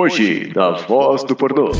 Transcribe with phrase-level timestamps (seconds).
[0.00, 1.72] Hoje, na voz do pornô.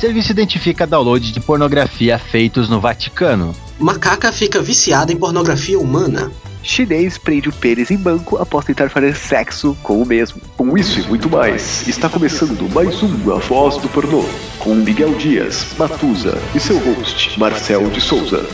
[0.00, 3.54] Serviço identifica download de pornografia feitos no Vaticano.
[3.78, 6.32] Macaca fica viciada em pornografia humana.
[6.64, 10.40] Chinês prende o pênis em banco após tentar fazer sexo com o mesmo.
[10.56, 14.24] Com isso e muito mais, está começando mais um A Voz do Pornô,
[14.58, 18.44] com Miguel Dias, Matusa e seu host, Marcel de Souza.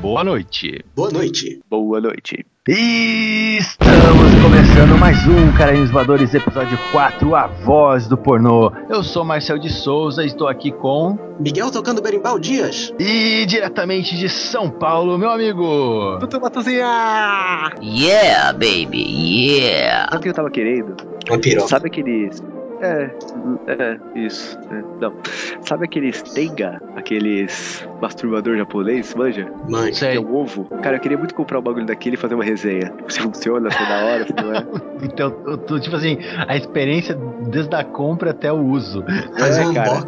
[0.00, 0.84] Boa noite.
[0.96, 1.60] Boa noite.
[1.70, 2.44] Boa noite.
[2.68, 8.70] E Estamos começando mais um Carinhos Voadores, episódio 4, A Voz do Pornô.
[8.88, 11.18] Eu sou Marcel de Souza e estou aqui com.
[11.40, 12.94] Miguel tocando berimbau Dias.
[13.00, 16.18] E diretamente de São Paulo, meu amigo.
[16.20, 17.72] Doutor Matuzinha!
[17.82, 20.04] Yeah, baby, yeah.
[20.04, 20.94] Sabe o que eu tava querendo?
[21.28, 21.66] Uma piroca.
[21.66, 22.40] Sabe aqueles.
[22.82, 23.10] É,
[23.68, 24.58] é, isso.
[24.70, 25.12] é, não.
[25.62, 26.82] Sabe aqueles Tenga?
[26.96, 29.48] Aqueles masturbador japonês, manja?
[29.68, 29.92] Mãe.
[29.92, 30.12] Sei.
[30.12, 30.64] Que é um ovo?
[30.82, 32.92] Cara, eu queria muito comprar um bagulho daquele e fazer uma resenha.
[33.08, 34.66] Se funciona, se é da hora, se não é.
[35.02, 37.14] Então, eu tô, tipo assim, a experiência
[37.50, 39.04] desde a compra até o uso.
[39.38, 40.04] Faz É, um cara.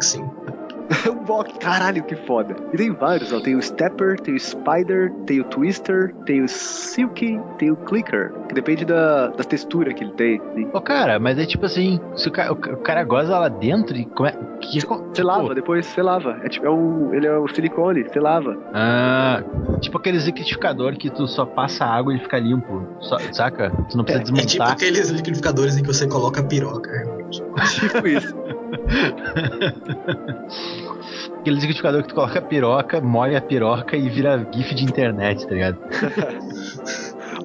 [1.09, 2.55] um box, caralho, que foda.
[2.73, 3.39] E tem vários, ó.
[3.39, 8.31] Tem o Stepper, tem o Spider, tem o Twister, tem o Silky, tem o Clicker.
[8.47, 10.41] Que depende da, da textura que ele tem.
[10.51, 10.67] assim.
[10.73, 14.05] Ô, cara, mas é tipo assim, se o cara, o cara goza lá dentro e
[14.05, 14.31] como é.
[14.61, 16.39] Que, Você tipo, lava, depois você lava.
[16.43, 18.57] É tipo, é um, ele é o silicone, você lava.
[18.73, 19.43] Ah,
[19.81, 22.87] tipo aqueles liquidificador que tu só passa água e ele fica limpo.
[23.01, 23.71] Só- saca?
[23.89, 24.71] Tu não precisa É tipo desmontar.
[24.73, 26.91] aqueles liquidificadores em que você coloca a piroca.
[26.91, 27.43] realmente.
[27.79, 28.35] Tipo isso.
[31.39, 35.47] Aquele liquidificador que tu coloca a piroca, molha a piroca e vira gif de internet,
[35.47, 35.77] tá ligado?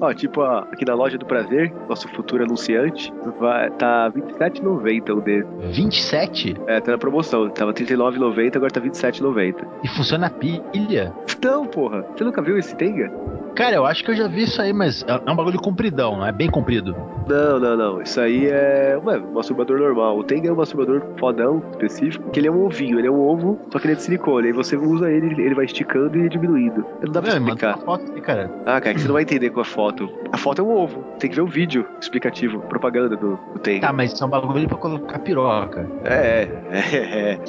[0.01, 5.19] Ó, tipo, ó, aqui na loja do prazer, nosso futuro anunciante, vai, tá R$27,90 um
[5.19, 5.47] desse.
[5.79, 6.55] 27?
[6.65, 7.47] É, tá na promoção.
[7.49, 9.63] Tava R$39,90, agora tá R$27,90.
[9.83, 11.13] E funciona a pilha?
[11.43, 12.03] Não, porra.
[12.15, 13.11] Você nunca viu esse Tenga?
[13.55, 16.17] Cara, eu acho que eu já vi isso aí, mas é é um bagulho compridão,
[16.17, 16.95] não é bem comprido.
[17.27, 18.01] Não, não, não.
[18.01, 20.17] Isso aí é ué, um masturbador normal.
[20.17, 22.97] O Tenga é um masturbador fodão, específico, que ele é um ovinho.
[22.99, 24.47] Ele é um ovo, só que ele é de silicone.
[24.47, 26.85] Aí você usa ele, ele vai esticando e diminuindo.
[27.03, 27.77] Não dá pra É, manda explicar.
[27.79, 28.51] foto aí, cara.
[28.65, 30.09] Ah, cara, que você não vai entender com a foto.
[30.31, 31.03] A foto é um ovo.
[31.19, 33.87] Tem que ver o vídeo explicativo, propaganda do, do Tenga.
[33.87, 35.87] Tá, mas isso é um bagulho pra colocar piroca.
[36.03, 37.39] É, é, é.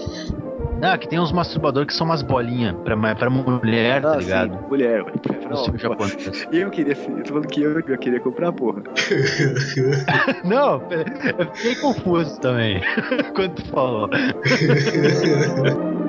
[0.80, 4.54] Ah, que tem uns masturbadores que são umas bolinhas pra, pra mulher, tá Ah, ligado?
[4.58, 5.12] sim, mulher, ué.
[5.48, 6.46] No japonês.
[6.50, 8.82] eu queria, eu tô falando que eu, eu queria comprar, porra.
[10.44, 11.04] Não, pera-
[11.38, 12.80] eu fiquei confuso também
[13.34, 14.08] quando tu falou.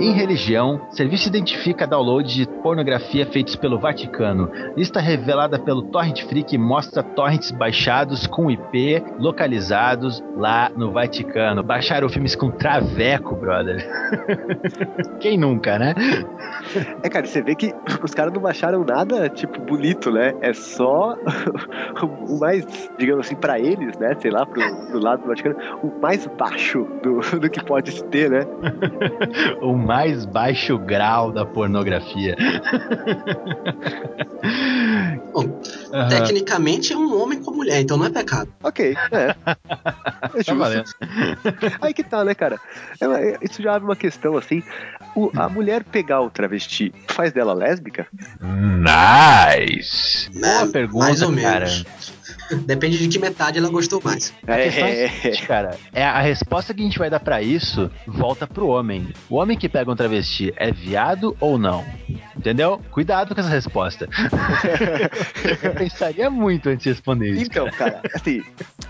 [0.00, 4.50] Em religião, serviço identifica download de pornografia feitos pelo Vaticano.
[4.74, 11.62] Lista revelada pelo Torrent Freak mostra torrents baixados com IP localizados lá no Vaticano.
[11.62, 13.86] Baixaram filmes com traveco, brother.
[15.20, 15.94] Quem nunca, né?
[17.02, 20.34] É, cara, você vê que os caras não baixaram nada, tipo, bonito, né?
[20.40, 21.14] É só
[22.26, 22.64] o mais,
[22.98, 24.14] digamos assim, pra eles, né?
[24.18, 28.04] Sei lá, pro, pro lado do Vaticano, o mais baixo do, do que pode se
[28.04, 28.46] ter, né?
[29.60, 32.36] o mais baixo grau da pornografia.
[35.34, 35.60] Bom,
[35.92, 36.08] Aham.
[36.08, 38.48] Tecnicamente é um homem com mulher, então não é pecado.
[38.62, 39.34] Ok, é.
[40.32, 40.56] É Tá justo.
[40.58, 40.84] valendo.
[41.80, 42.60] Aí que tá, né, cara?
[43.00, 44.62] Ela- é- isso já abre uma questão assim.
[45.16, 48.06] O- a mulher pegar o travesti faz dela lésbica?
[48.40, 50.30] Nice.
[50.30, 51.60] Boa É, pergunta, mais ou cara.
[51.66, 51.84] menos.
[52.66, 54.32] Depende de que metade ela gostou mais.
[54.46, 57.40] A é, a É, seguinte, cara, é a resposta que a gente vai dar pra
[57.42, 59.08] isso volta pro homem.
[59.28, 61.84] O homem que pega um travesti é viado ou não?
[62.36, 62.80] Entendeu?
[62.90, 64.08] Cuidado com essa resposta.
[65.62, 67.42] Eu pensaria muito antes de responder isso.
[67.42, 68.42] Então, cara, assim,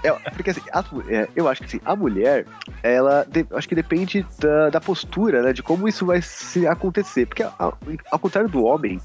[0.03, 2.47] é, porque assim, a é, eu acho que assim, a mulher,
[2.83, 7.27] ela, de- acho que depende da, da postura, né, de como isso vai se acontecer,
[7.27, 7.53] porque a-
[8.11, 9.01] ao contrário do homem,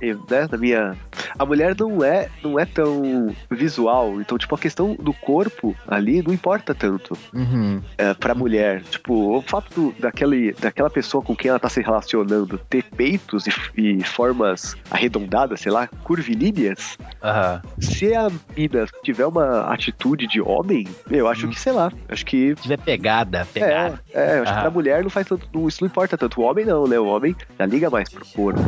[0.00, 0.96] eu, né, na minha,
[1.38, 3.81] a mulher não é, não é tão visual,
[4.20, 7.80] então tipo a questão do corpo ali não importa tanto Uhum.
[7.98, 11.80] é, pra mulher, tipo o fato do- daquele, daquela pessoa com quem ela tá se
[11.80, 17.62] relacionando ter peitos e, e formas arredondadas, sei lá, curvilíneas Aham.
[17.80, 22.54] se a mina tiver uma atitude de homem, eu acho que, sei lá, acho que.
[22.56, 24.00] Se tiver pegada, pegada.
[24.12, 24.54] É, é, acho Ah.
[24.56, 25.48] que pra mulher não faz tanto.
[25.52, 26.40] não- Isso não importa tanto.
[26.40, 26.98] O homem não, né?
[26.98, 28.60] O homem já liga mais pro corpo.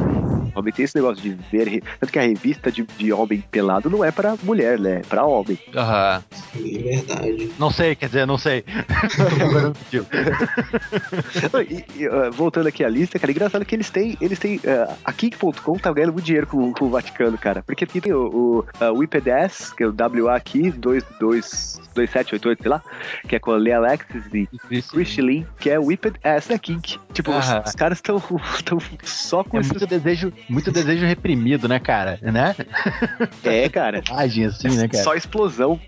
[0.54, 1.82] Homem tem esse negócio de ver.
[2.00, 4.96] Tanto que a revista de, de homem pelado não é pra mulher, né?
[4.96, 5.58] É pra homem.
[5.74, 6.22] Aham.
[6.54, 7.50] É verdade.
[7.58, 8.64] Não sei, quer dizer, não sei.
[9.40, 10.06] Agora não pediu.
[11.68, 14.16] E, e, ah, voltando aqui à lista, cara, engraçado que eles têm.
[14.20, 14.60] Eles têm.
[14.66, 17.62] ah, a Kik.com tá ganhando muito dinheiro com, com o Vaticano, cara.
[17.62, 22.70] Porque aqui tem o, o, o IPDS, que é o WA aqui, 22 2788, sei
[22.70, 22.82] lá,
[23.28, 26.98] que é com a Lea Alexis e Lin, que é o Whipped Ass da Kink.
[27.12, 27.62] Tipo, os, Aham.
[27.66, 28.20] os caras estão
[28.64, 29.70] tão só com É isso.
[29.70, 32.18] muito desejo, muito desejo reprimido, né, cara?
[32.22, 32.54] Né?
[33.44, 34.02] É, cara.
[34.10, 35.04] Agem assim, né, cara?
[35.04, 35.78] Só explosão.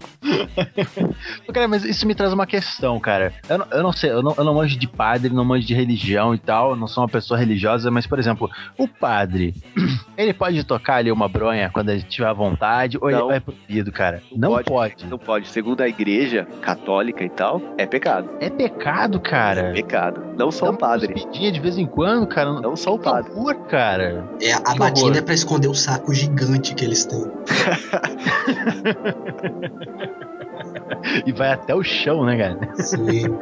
[1.52, 3.32] Cara, mas isso me traz uma questão, cara.
[3.48, 5.74] Eu não, eu não sei, eu não, eu não manjo de padre, não manjo de
[5.74, 9.54] religião e tal, eu não sou uma pessoa religiosa, mas, por exemplo, o padre,
[10.16, 13.28] ele pode tocar ali uma bronha quando ele tiver à vontade, ou Não.
[13.28, 14.22] ele é proibido, cara?
[14.34, 15.06] Não, pode.
[15.06, 15.48] Não pode.
[15.48, 18.30] Segundo a igreja católica e tal, é pecado.
[18.40, 19.68] É pecado, cara.
[19.68, 20.34] É pecado.
[20.36, 21.12] Não só o padre.
[21.12, 22.52] cuspidinha de vez em quando, cara.
[22.60, 23.32] Não só o padre.
[23.32, 24.24] horror, cara.
[24.48, 25.18] É, a Que batina horror.
[25.18, 27.22] é pra esconder o saco gigante que eles têm.
[31.26, 32.58] E vai até o chão, né, cara?
[32.82, 33.24] Sim.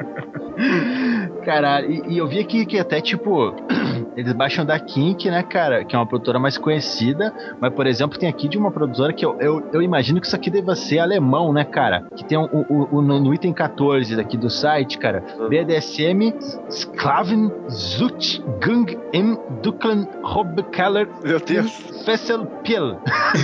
[1.45, 3.55] Caralho, e, e eu vi aqui que até, tipo,
[4.17, 5.85] eles baixam da Kink, né, cara?
[5.85, 7.33] Que é uma produtora mais conhecida.
[7.61, 10.37] Mas, por exemplo, tem aqui de uma produtora que eu, eu, eu imagino que isso
[10.37, 12.05] aqui deva ser alemão, né, cara?
[12.17, 15.23] Que tem o, o, o- no, no item 14 aqui do site, cara.
[15.39, 15.49] Uhum.
[15.49, 16.33] BDSM
[16.71, 21.73] Sklaven Zut Gung im Duklen Hobbekeller Meu Deus.
[22.05, 22.99] Fessel Piel.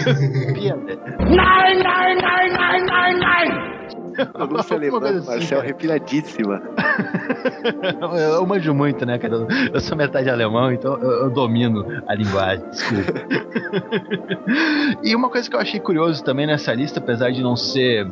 [0.55, 0.79] Piel.
[2.41, 3.80] Pronúncia
[4.19, 5.69] Alemã, coisa assim, Marcel, cara.
[5.73, 6.63] refinadíssima.
[8.35, 9.35] Eu, manjo muito, né, cara?
[9.35, 13.13] Eu, eu sou metade alemão, então eu, eu domino a linguagem, desculpa.
[15.03, 18.07] e uma coisa que eu achei curioso também nessa lista, apesar de não ser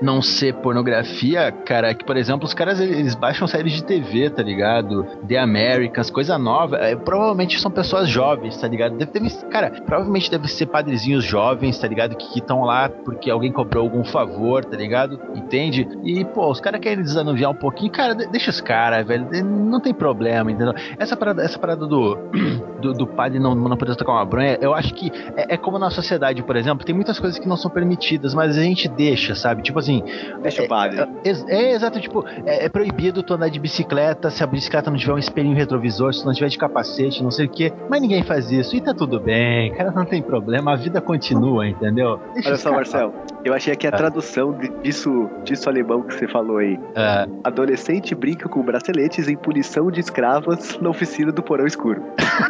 [0.00, 4.30] não ser pornografia, cara, é que, por exemplo, os caras eles baixam séries de TV,
[4.30, 5.04] tá ligado?
[5.26, 6.76] The Americans, coisa nova.
[6.76, 8.96] É, provavelmente são pessoas jovens, tá ligado?
[8.96, 12.16] Deve, deve- cara, provavelmente deve ser padrezinhos jovens, tá ligado?
[12.16, 15.18] Que estão lá porque alguém cobrou algum favor, tá ligado?
[15.38, 15.88] Entende?
[16.04, 17.90] E, pô, os caras querem desanuviar um pouquinho.
[17.92, 19.26] Cara, de- deixa os caras, velho.
[19.44, 20.74] Não tem problema, entendeu?
[20.98, 22.16] Essa parada, essa parada do,
[22.80, 25.78] do, do padre não, não poder tocar uma bronha, eu acho que é, é como
[25.78, 29.34] na sociedade, por exemplo, tem muitas coisas que não são permitidas, mas a gente deixa,
[29.34, 29.62] sabe?
[29.62, 30.02] Tipo assim,
[30.42, 31.00] Deixa o padre.
[31.24, 34.98] é, é exato, tipo, é, é proibido tu andar de bicicleta se a bicicleta não
[34.98, 37.72] tiver um espelhinho retrovisor, se não tiver de capacete, não sei o quê.
[37.88, 41.66] Mas ninguém faz isso e tá tudo bem, cara, não tem problema, a vida continua,
[41.68, 42.18] entendeu?
[42.34, 43.12] Deixa Olha só, caras- Marcel.
[43.44, 43.96] Eu achei aqui a Ah.
[43.96, 46.78] tradução disso, disso alemão que você falou aí.
[46.94, 52.02] Ah, Adolescente brinca com braceletes em punição de escravas na oficina do porão escuro.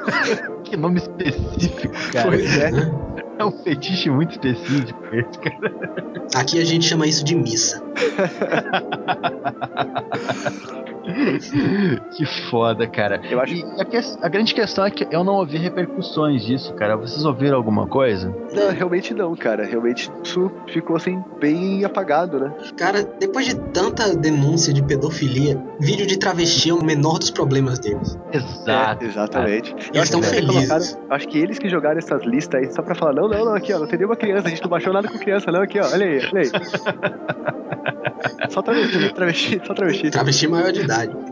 [0.64, 2.28] que nome específico, cara.
[2.28, 2.70] Pois é.
[3.38, 5.72] É um fetiche muito específico esse, cara.
[6.34, 7.82] Aqui a gente chama isso de missa.
[12.16, 13.20] Que foda, cara.
[13.30, 16.74] Eu acho- E a, ques- a grande questão é que eu não ouvi repercussões disso,
[16.74, 16.96] cara.
[16.96, 18.34] Vocês ouviram alguma coisa?
[18.52, 19.64] Não, realmente não, cara.
[19.64, 22.52] Realmente isso ficou assim, bem apagado, né?
[22.76, 27.78] Cara, depois de tanta denúncia de pedofilia, vídeo de travesti é o menor dos problemas
[27.78, 28.18] deles.
[28.32, 29.04] Exato.
[29.04, 29.74] É, exatamente.
[29.92, 30.68] Eles estão que felizes.
[30.68, 33.54] colocaram- acho que eles que jogaram essas listas aí só pra falar: não, não, não,
[33.54, 35.78] aqui ó, não tem nenhuma criança, a gente não baixou nada com criança, não, aqui
[35.78, 36.50] ó, olha aí, olha aí.
[38.50, 40.10] só travesti, travesti, só travesti.
[40.10, 41.16] Travesti maior de idade.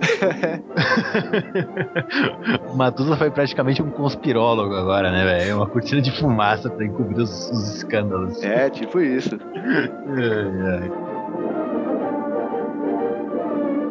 [2.74, 5.56] Matusa foi praticamente um conspirólogo agora, né, velho?
[5.56, 8.42] Uma cortina de fumaça pra encobrir os, os escândalos.
[8.42, 9.38] É, tipo isso.
[9.56, 11.15] Ai, ai.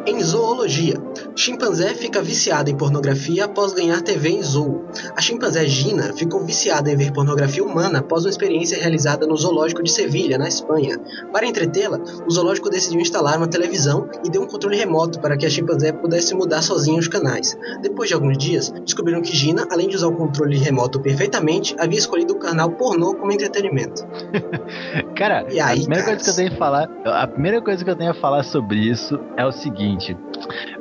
[0.08, 0.94] Em zoologia,
[1.34, 4.84] chimpanzé fica viciada em pornografia após ganhar TV em zoo.
[5.16, 9.82] A chimpanzé Gina ficou viciada em ver pornografia humana após uma experiência realizada no zoológico
[9.82, 10.96] de Sevilha, na Espanha.
[11.32, 15.44] Para entretê-la, o zoológico decidiu instalar uma televisão e deu um controle remoto para que
[15.44, 17.58] a chimpanzé pudesse mudar sozinha os canais.
[17.82, 21.98] Depois de alguns dias, descobriram que Gina, além de usar o controle remoto perfeitamente, havia
[21.98, 24.06] escolhido o canal pornô como entretenimento.
[25.16, 26.16] Cara, aí, a primeira cara?
[26.16, 28.78] coisa que eu tenho a falar, a primeira coisa que eu tenho a falar sobre
[28.78, 30.16] isso é o seguinte: 去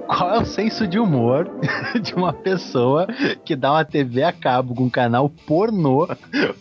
[0.08, 1.50] qual é o senso de humor
[2.02, 3.08] de uma pessoa
[3.44, 6.08] que dá uma TV a cabo com um canal pornô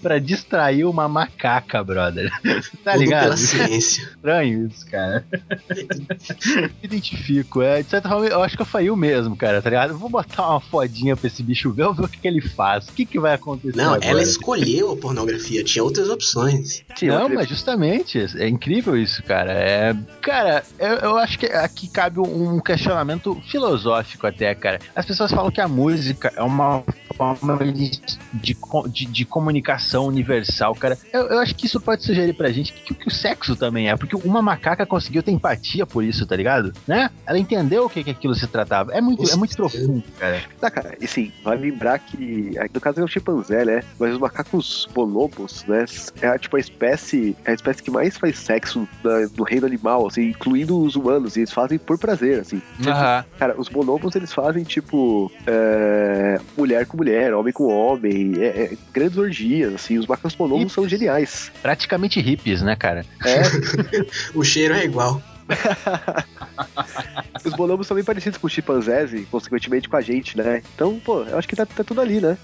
[0.03, 2.31] pra distrair uma macaca, brother?
[2.85, 3.23] Tá Tudo ligado?
[3.25, 4.03] pela ciência.
[4.15, 5.25] estranho isso, cara.
[5.71, 7.63] Me identifico.
[7.63, 9.91] É, de certa forma, eu acho que eu faria o mesmo, cara, tá ligado?
[9.91, 12.89] Eu vou botar uma fodinha pra esse bicho ver, ver o que, que ele faz.
[12.89, 14.05] O que, que vai acontecer Não, agora?
[14.05, 16.83] ela escolheu a pornografia, tinha outras opções.
[16.95, 19.53] Tinha Não, mas justamente, é incrível isso, cara.
[19.53, 24.79] É, cara, eu, eu acho que aqui cabe um questionamento filosófico até, cara.
[24.95, 26.83] As pessoas falam que a música é uma
[27.17, 27.91] forma de,
[28.33, 28.57] de,
[28.93, 30.99] de- de comunicação universal, cara.
[31.13, 33.97] Eu, eu acho que isso pode sugerir pra gente que, que o sexo também é,
[33.97, 36.73] porque uma macaca conseguiu ter empatia por isso, tá ligado?
[36.87, 37.11] Né?
[37.27, 38.93] Ela entendeu o que, que aquilo se tratava.
[38.93, 40.43] É muito, é muito profundo, cara.
[40.61, 43.83] Tá, cara, e sim, vai lembrar que, no caso é o chimpanzé, né?
[43.99, 45.85] Mas os macacos bonobos, né?
[46.21, 50.07] É tipo a espécie, é a espécie que mais faz sexo na- no reino animal,
[50.07, 52.61] assim, incluindo os humanos, e eles fazem por prazer, assim.
[52.87, 53.24] Aham.
[53.39, 58.73] Cara, os bonobos eles fazem tipo é, mulher com mulher, homem com homem, é, é,
[58.93, 59.99] grandes orgias, assim.
[59.99, 61.51] Os macacos bonobos são geniais.
[61.63, 63.05] Praticamente hippies, né, cara?
[63.25, 63.43] É,
[64.35, 65.21] O cheiro é igual.
[67.45, 70.63] os bonobos são bem parecidos com os chimpanzés e, consequentemente, com a gente, né?
[70.75, 72.39] Então, pô, eu acho que tá, tá tudo ali, né?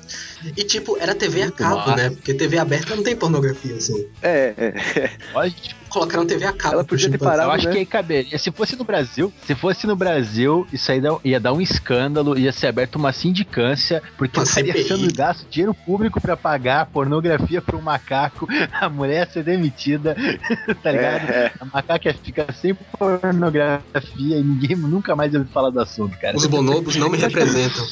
[0.57, 1.97] E tipo, era TV a cabo, massa.
[1.97, 2.11] né?
[2.11, 4.07] Porque TV aberta não tem pornografia, assim.
[4.23, 5.11] É, é.
[5.33, 5.80] Lógico.
[5.90, 6.75] Colocaram TV a cabo.
[6.75, 7.73] Ela podia ter parado, Eu acho né?
[7.73, 8.38] que aí caberia.
[8.38, 12.52] Se fosse no Brasil, se fosse no Brasil, isso aí ia dar um escândalo, ia
[12.52, 14.88] ser aberta uma sindicância, porque Uma estaria CPI.
[14.88, 20.14] sendo gasto dinheiro público pra pagar pornografia pra um macaco, a mulher ia ser demitida,
[20.82, 21.28] tá ligado?
[21.30, 21.52] É, é.
[21.61, 26.16] A macaca ia ficar sem pornografia e ninguém nunca mais ia ouvir falar do assunto,
[26.18, 26.37] cara.
[26.37, 27.85] Os bonobos não me representam.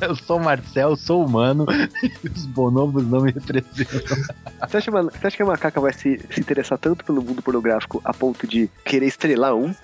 [0.00, 1.66] Eu sou o Marcel, sou humano,
[2.02, 4.16] e os bonobos não me representam.
[4.60, 7.42] Você acha, uma- você acha que a macaca vai se, se interessar tanto pelo mundo
[7.42, 9.74] pornográfico a ponto de querer estrelar um?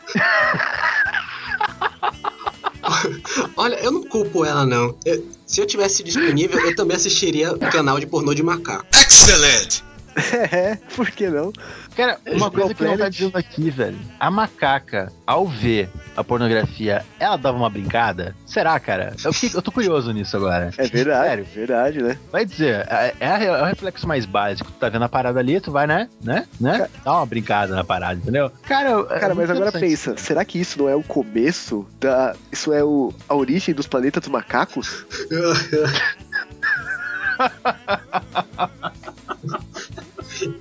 [3.56, 4.96] Olha, eu não culpo ela, não.
[5.04, 8.86] Eu- se eu tivesse disponível, eu também assistiria o canal de pornô de macaco.
[8.92, 9.82] Excellent!
[10.52, 11.52] É, por que não?
[11.96, 13.12] Cara, uma coisa que não tá Planet.
[13.12, 13.96] dizendo aqui, velho.
[14.18, 18.34] A macaca, ao ver a pornografia, ela dava uma brincada?
[18.44, 19.14] Será, cara?
[19.24, 20.70] Eu, fiquei- eu tô curioso nisso agora.
[20.76, 21.46] É verdade, Sério.
[21.54, 22.18] verdade, né?
[22.32, 24.70] Vai dizer, é, é é o reflexo mais básico.
[24.72, 26.08] Tu tá vendo a parada ali, tu vai, né?
[26.22, 26.46] Né?
[26.60, 26.88] Né?
[27.04, 28.50] Dá uma brincada na parada, entendeu?
[28.66, 32.34] Cara, é Cara, mas muito agora pensa, será que isso não é o começo da.
[32.50, 35.06] Isso é o, a origem dos planetas dos macacos?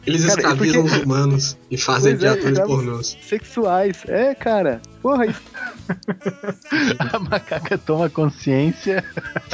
[0.06, 2.76] Eles Cara, é escravizam porque- os humanos e fazem Pois é, de atores escravos.
[2.76, 3.18] pornôs.
[3.22, 3.98] Sexuais.
[4.08, 4.82] É, cara.
[5.02, 5.42] Porra, isso.
[7.14, 9.04] A macaca toma consciência,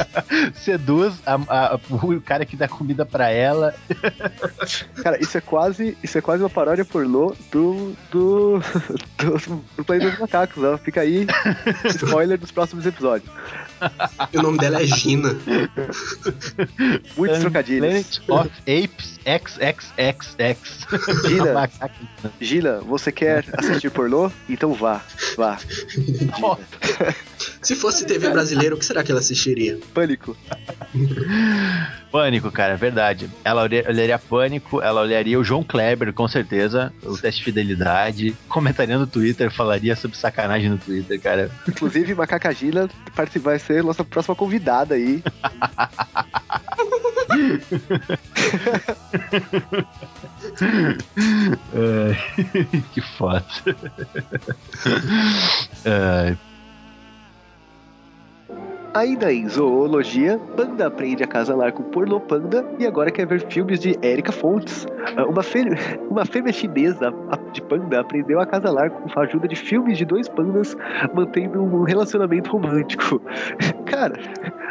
[0.54, 1.38] seduz a-
[1.74, 3.74] a- o cara que dá comida pra ela.
[5.02, 5.96] Cara, isso é quase.
[6.02, 7.94] Isso é quase uma paródia pornô do.
[8.10, 8.58] do.
[9.18, 10.76] do, do Planeta dos Macacos, ó.
[10.78, 11.26] Fica aí.
[11.84, 13.30] Spoiler dos próximos episódios.
[14.32, 15.30] O nome dela é Gina.
[17.16, 18.20] Muitos trocadilhos.
[18.28, 20.86] Of Apes XXXX.
[21.26, 21.70] Gina.
[22.40, 24.30] Gina, você quer assistir pornô?
[24.48, 25.00] Então vá.
[25.36, 25.58] Vá.
[27.64, 29.78] Se fosse TV brasileira, o que será que ela assistiria?
[29.94, 30.36] Pânico.
[32.12, 33.28] Pânico, cara, é verdade.
[33.42, 38.36] Ela olha- olharia Pânico, ela olharia o João Kleber, com certeza, o teste de fidelidade,
[38.48, 41.50] comentaria no Twitter, falaria sobre sacanagem no Twitter, cara.
[41.66, 42.54] Inclusive, Macaca
[43.16, 45.22] partici- vai ser nossa próxima convidada aí.
[51.74, 53.44] Ai, que foda.
[55.84, 56.38] Ai,
[58.94, 63.80] Ainda em zoologia, Panda aprende a casalar com pornô panda e agora quer ver filmes
[63.80, 64.86] de Erika Fontes.
[65.16, 65.64] Ah, Uma, fê-
[66.08, 70.04] uma fêmea chinesa a- de panda aprendeu a casalar com a ajuda de filmes de
[70.04, 70.76] dois pandas,
[71.12, 73.20] mantendo um relacionamento romântico.
[73.86, 74.14] Cara,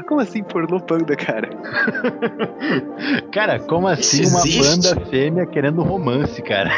[0.08, 1.50] como assim pornô panda, cara?
[3.32, 4.92] Cara, como assim Isso uma existe?
[4.94, 6.70] banda fêmea querendo romance, cara?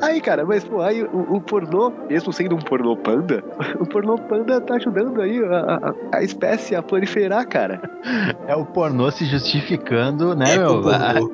[0.00, 3.42] Aí, cara, mas pô, aí o, o pornô, mesmo sendo um pornô panda,
[3.78, 7.80] o pornô panda tá ajudando aí a, a- a espécie a proliferar, cara.
[8.46, 10.82] É o pornô se justificando, né, É meu?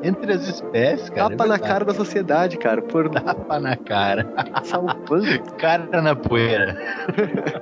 [0.03, 1.31] Entre as espécies, cara.
[1.31, 2.83] Tapa é na cara da sociedade, cara.
[2.83, 4.27] Pornô Tapa na cara.
[4.65, 5.27] salvando.
[5.59, 6.77] Cara na poeira.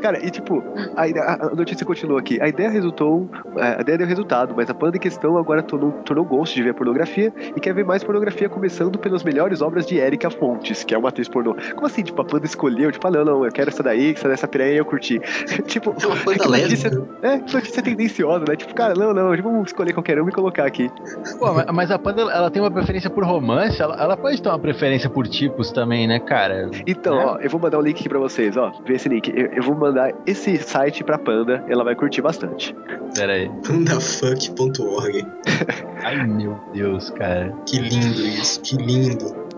[0.00, 0.62] Cara, e tipo,
[0.96, 1.02] a,
[1.46, 2.40] a- notícia continua aqui.
[2.40, 3.28] A ideia resultou.
[3.56, 6.62] é, A ideia deu resultado, mas a panda em questão agora tornou, tornou gosto de
[6.62, 10.94] ver pornografia e quer ver mais pornografia, começando pelas melhores obras de Erika Fontes, que
[10.94, 11.56] é uma atriz pornô.
[11.74, 12.92] Como assim, tipo, a panda escolheu?
[12.92, 15.20] Tipo, ah, não, não, eu quero essa daí, essa dessa piranha eu curti.
[15.66, 18.56] tipo, É uma panda que notícia, é, que notícia tendenciosa, né?
[18.56, 20.90] Tipo, cara, não, não, vamos escolher qualquer um e colocar aqui.
[21.38, 24.48] Pô, mas- mas a Panda, ela tem uma preferência por romance, ela, ela pode ter
[24.48, 26.70] uma preferência por tipos também, né, cara?
[26.86, 27.24] Então, É?
[27.26, 28.72] ó, eu vou mandar um link aqui pra vocês, ó.
[28.86, 29.28] Vê esse link.
[29.34, 32.74] Eu, eu vou mandar esse site pra Panda, ela vai curtir bastante.
[33.14, 33.50] Pera aí.
[33.66, 35.26] Pandafuck.org.
[36.04, 37.52] Ai, meu Deus, cara.
[37.66, 39.48] Que lindo isso, que lindo.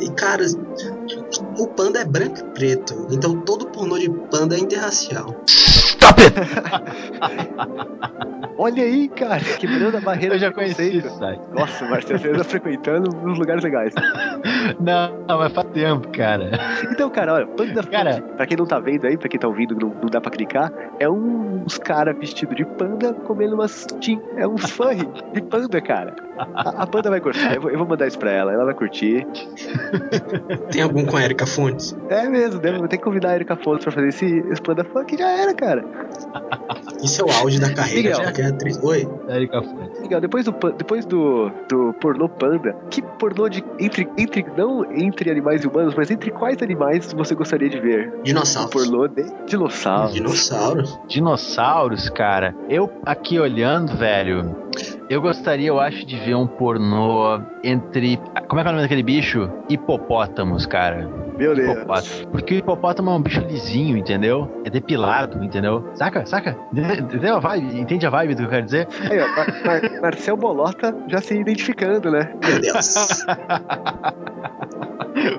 [0.00, 0.44] E cara,
[1.58, 5.42] o panda é branco e preto, então todo pornô de panda é interracial.
[5.46, 6.34] Stop it!
[8.56, 11.40] Olha aí, cara, quebrando a barreira Eu já conheci esse site.
[11.52, 13.92] Nossa, Marcelo, você anda frequentando uns lugares legais.
[14.80, 16.50] Não, não, mas faz tempo, cara.
[16.90, 18.14] Então, cara, olha, Panda Cara.
[18.14, 20.30] Food, pra quem não tá vendo aí, pra quem tá ouvindo, não, não dá pra
[20.30, 25.80] clicar, é uns cara vestido de panda comendo umas tim, é uns furry de panda,
[25.80, 26.14] cara.
[26.38, 28.74] A, a panda vai gostar, eu vou, eu vou mandar isso pra ela, ela vai
[28.74, 29.26] curtir.
[30.70, 31.96] Tem algum com a Erika Fontes?
[32.08, 34.84] É mesmo, devo, vou ter que convidar a Erika Fontes pra fazer esse, esse panda
[34.84, 35.84] funk, já era, cara.
[37.02, 38.18] Isso é o auge da carreira Miguel.
[38.20, 38.78] de atriz.
[38.82, 39.08] Oi.
[39.28, 40.00] Erika Fontes.
[40.00, 43.64] Legal, depois do, depois do, do pornô panda, que pornô de.
[43.78, 44.44] Entre, entre.
[44.56, 48.12] Não entre animais humanos, mas entre quais animais você gostaria de ver?
[48.22, 48.72] Dinossauros.
[48.72, 50.12] pornô de dinossauro.
[50.12, 50.98] Dinossauros.
[51.06, 52.54] Dinossauros, cara.
[52.68, 54.63] Eu aqui olhando, velho.
[55.08, 58.18] Eu gostaria, eu acho, de ver um pornô entre.
[58.48, 59.50] Como é que é o nome daquele bicho?
[59.68, 61.08] Hipopótamos, cara.
[61.36, 61.72] Meu Deus.
[61.72, 62.26] Hipopótamo.
[62.30, 64.48] Porque o hipopótamo é um bicho lisinho, entendeu?
[64.64, 65.84] É depilado, entendeu?
[65.94, 66.24] Saca?
[66.26, 66.56] Saca?
[66.72, 67.78] Entendeu a vibe?
[67.80, 68.88] Entende a vibe do que eu quero dizer?
[69.10, 72.32] Aí, ó, Mar- Mar- Marcel Bolota já se identificando, né?
[72.42, 72.94] Meu Deus.
[75.14, 75.38] Que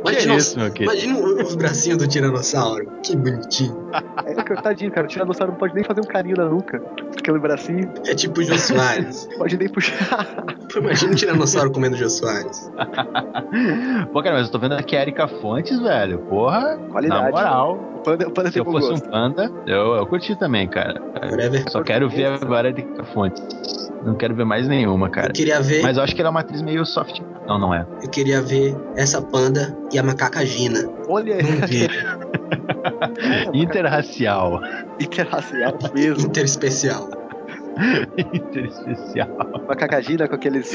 [0.00, 0.82] Imagina, querido?
[0.92, 2.90] imagina os bracinhos do tiranossauro.
[3.02, 3.90] Que bonitinho.
[4.24, 5.06] É, que, tadinho, cara.
[5.06, 6.82] O tiranossauro não pode nem fazer um carinho na nuca.
[7.18, 9.28] Aquele bracinho, É tipo o Jô Soares.
[9.38, 10.44] pode nem puxar.
[10.76, 12.70] Imagina um tiranossauro comendo Jô Soares.
[14.12, 16.18] Pô, cara, mas eu tô vendo aqui a Erika Fontes, velho.
[16.20, 17.22] Porra, Qualidade.
[17.24, 17.78] na moral.
[17.96, 19.06] O panda, o panda Se tem eu fosse gosto.
[19.06, 21.00] um panda, eu, eu curti também, cara.
[21.30, 21.64] Whatever.
[21.70, 23.42] Só quero ver agora a Erika Fontes.
[24.04, 25.28] Não quero ver mais nenhuma, cara.
[25.28, 27.20] Eu queria ver, Mas eu acho que ela é uma atriz meio soft.
[27.50, 27.84] Não, não é.
[28.00, 30.88] eu queria ver essa panda e a macaca Gina.
[31.08, 31.42] Olha aí.
[33.52, 34.60] Interracial.
[35.00, 36.26] Interracial mesmo.
[36.26, 37.19] Interespecial.
[38.34, 39.28] Interespecial.
[39.64, 40.70] Uma cacagina com, aqueles,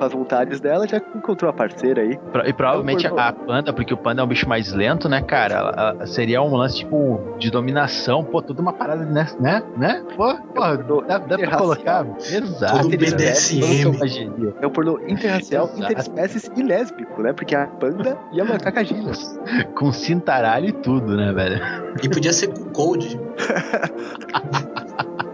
[0.00, 2.18] as vontades dela já encontrou a parceira aí.
[2.46, 5.54] E provavelmente a panda, porque o panda é um bicho mais lento, né, cara?
[5.54, 8.24] Ela- ela- seria um lance, tipo, de dominação.
[8.24, 9.26] Pô, toda uma parada, né?
[9.40, 9.62] Né?
[9.76, 10.02] né?
[10.16, 11.58] Pô, pô, dá, dá pra interracial.
[11.58, 12.06] colocar.
[12.18, 12.82] Exato.
[12.82, 12.88] Todo.
[12.96, 14.54] BDSM.
[14.60, 15.82] É um pornô interracial, Exato.
[15.82, 17.32] interespécies e lésbico, né?
[17.32, 19.12] Porque a panda e a macacagina.
[19.74, 21.60] Com cintaralho e tudo, né, velho?
[22.02, 23.18] E podia ser com cold.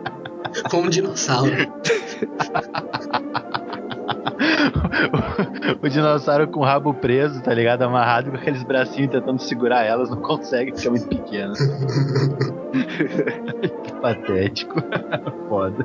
[0.70, 1.52] Como um dinossauro.
[5.82, 7.82] o dinossauro com o rabo preso, tá ligado?
[7.82, 11.54] Amarrado com aqueles bracinhos tentando segurar elas, não consegue, fica muito pequeno.
[13.82, 14.82] que patético.
[15.48, 15.84] Foda.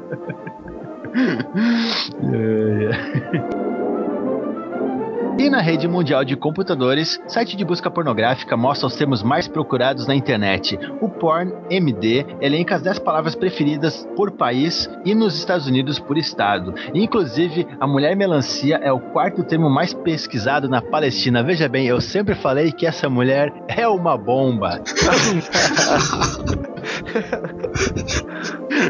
[5.40, 10.06] E na rede mundial de computadores, site de busca pornográfica mostra os termos mais procurados
[10.06, 10.78] na internet.
[11.00, 16.18] O Porn MD elenca as 10 palavras preferidas por país e nos Estados Unidos por
[16.18, 16.76] estado.
[16.94, 21.42] Inclusive, a mulher melancia é o quarto termo mais pesquisado na Palestina.
[21.42, 24.82] Veja bem, eu sempre falei que essa mulher é uma bomba.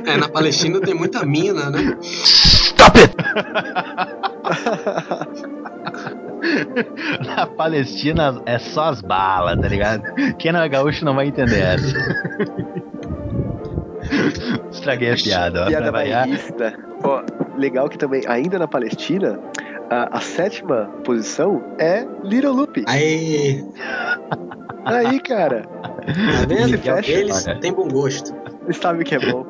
[0.04, 1.96] É, na Palestina tem muita mina, né?
[2.02, 3.14] Stop it!
[7.26, 10.04] Na Palestina é só as balas, tá ligado?
[10.38, 11.88] Quem não é gaúcho não vai entender essa.
[14.72, 15.68] Estraguei a piada, ó.
[15.68, 16.74] Piada bairrista.
[17.04, 17.24] Ó,
[17.58, 19.40] legal que também, ainda na Palestina,
[19.90, 22.84] a, a sétima posição é Little Loop.
[22.88, 23.64] Aí,
[24.86, 26.80] Aí, cara, tá vendo?
[27.06, 27.60] Eles cara.
[27.60, 28.34] têm bom gosto.
[28.64, 29.46] eles sabem que é bom.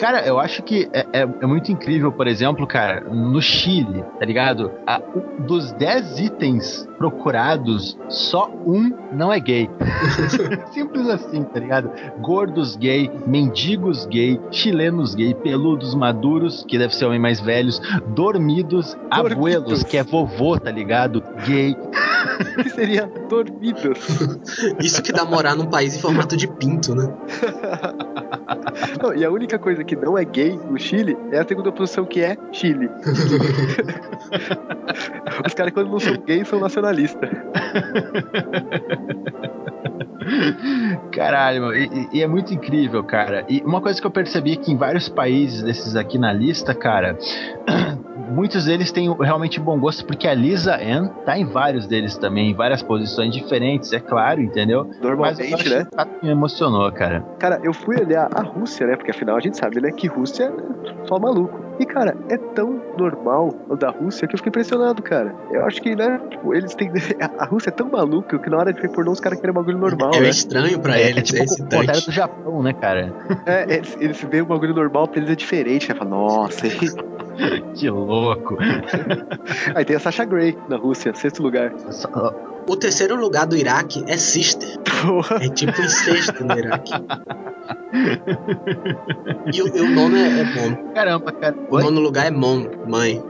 [0.00, 4.24] Cara, eu acho que é, é- é muito incrível, por exemplo, cara, no Chile, tá
[4.24, 4.70] ligado?
[4.86, 5.00] A-
[5.46, 9.68] dos 10 itens procurados, só um não é gay.
[10.72, 11.90] Simples assim, tá ligado?
[12.20, 18.94] Gordos gay, mendigos gay, chilenos gay, peludos maduros, que deve ser homem mais velhos, dormidos,
[19.12, 19.32] Dormidos.
[19.36, 21.22] abuelos, que é vovô, tá ligado?
[21.46, 21.74] Gay.
[22.62, 23.98] que seria dormidos.
[24.80, 27.06] Isso que dá morar num país em formato de pinto, né?
[29.02, 32.04] Não, e a única coisa que não é gay no Chile é a segunda posição,
[32.04, 32.88] que é Chile.
[35.46, 37.28] Os caras, quando não são gays, são nacionalistas.
[41.12, 43.44] Caralho, e- e é muito incrível, cara.
[43.48, 46.74] E uma coisa que eu percebi é que em vários países desses aqui na lista,
[46.74, 47.18] cara,
[48.32, 52.50] muitos deles têm realmente bom gosto, porque a Lisa Ann tá em vários deles também,
[52.50, 54.84] em várias posições diferentes, é claro, entendeu?
[54.86, 55.86] Mas eu Normalmente, acho né?
[55.94, 57.24] fato me emocionou, cara.
[57.38, 58.96] Cara, eu fui olhar a Rússia, né?
[58.96, 59.90] Porque afinal a gente sabe, né?
[59.92, 61.60] Que Rússia é só maluco.
[61.78, 65.34] E, cara, é tão normal o da Rússia que eu fiquei impressionado, cara.
[65.50, 66.20] Eu acho que, né?
[66.30, 66.90] Tipo, eles têm.
[67.38, 69.78] A Rússia é tão maluca que na hora de ver pornô os caras querem bagulho
[69.78, 70.28] normal, é né?
[70.28, 72.06] estranho pra É, eles, é tipo é o contrário excitante.
[72.06, 73.12] do Japão, né, cara?
[73.46, 75.94] É, eles, eles veem um bagulho normal, pra eles é diferente, né?
[75.94, 76.66] Fala, nossa?
[77.74, 78.56] Que louco.
[79.74, 81.72] Aí tem a Sasha Grey na Rússia, sexto lugar.
[81.90, 84.78] Só- O terceiro lugar do Iraque é Sister.
[85.02, 85.36] Porra.
[85.44, 86.92] É tipo incesto no Iraque.
[89.52, 90.92] E o, e o nono é, é Mom.
[90.94, 91.54] Caramba, cara.
[91.68, 91.82] O Oi?
[91.82, 93.22] nono lugar é Mom, mãe.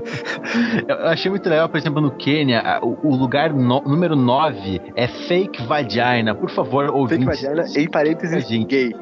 [0.86, 5.08] Eu achei muito legal, por exemplo, no Quênia, o, o lugar no- número 9 é
[5.08, 6.34] fake vagina.
[6.34, 7.26] Por favor, Fake ouvintes.
[7.26, 8.66] vagina, em parênteses, Gente.
[8.68, 8.94] gay.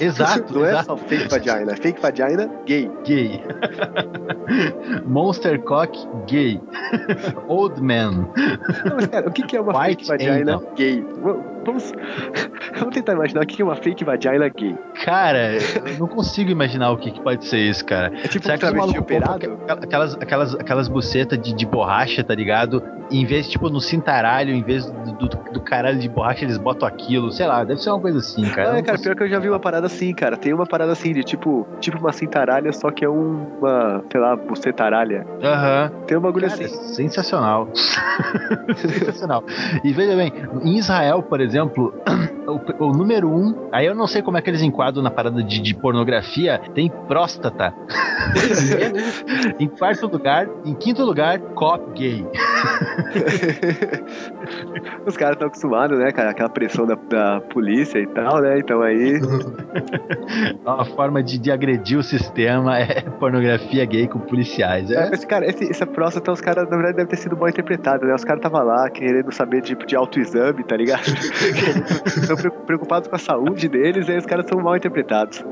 [0.00, 0.86] Exato, Não é exato.
[0.86, 2.90] só fake vagina, é fake vagina, gay.
[3.04, 3.42] Gay.
[5.06, 6.60] Monster Cock gay.
[7.48, 8.28] Old man.
[8.84, 10.72] Não, cara, o que, é uma White fake vagina angel.
[10.76, 11.04] gay?
[11.64, 11.92] Vamos,
[12.78, 14.76] vamos tentar imaginar o que é uma fake vagina gay.
[15.04, 18.12] Cara, eu não consigo imaginar o que, que pode ser isso, cara.
[18.22, 19.58] É tipo Será um travesti operado?
[19.66, 22.82] aqu- aquelas, aquelas, aquelas bucetas de, de borracha, tá ligado?
[23.10, 26.88] Em vez, tipo, no cintaralho, em vez do, do, do caralho de borracha, eles botam
[26.88, 27.30] aquilo.
[27.30, 28.72] Sei lá, deve ser uma coisa assim, cara.
[28.72, 30.36] Ah, é, cara, pior que eu já vi uma parada assim, cara.
[30.36, 34.36] Tem uma parada assim de tipo, tipo uma cintaralha, só que é uma, sei lá,
[34.36, 35.26] bucetaralha.
[35.42, 35.90] Aham.
[36.06, 36.94] Tem um bagulho Cara, assim.
[36.94, 37.68] sensacional.
[38.76, 39.44] sensacional.
[39.84, 41.94] E veja bem, em Israel, por exemplo,
[42.46, 45.42] o, o número um, aí eu não sei como é que eles enquadram na parada
[45.42, 47.74] de, de pornografia, tem próstata.
[48.36, 49.62] É?
[49.62, 52.26] Em quarto lugar, em quinto lugar, cop gay.
[55.06, 56.30] Os caras estão acostumados, né, cara?
[56.30, 58.58] Aquela pressão da, da polícia e tal, né?
[58.58, 59.20] Então aí.
[60.64, 64.90] Uma forma de, de agredir o sistema é pornografia gay com policiais.
[64.90, 67.48] É, É, mas, cara, esse, essa próstata, os caras, na verdade, deve ter sido mal
[67.48, 68.14] interpretado, né?
[68.14, 71.02] Os caras estavam lá querendo saber tipo, de autoexame, tá ligado?
[72.06, 75.44] Estão preocupados com a saúde deles, aí os caras são mal interpretados.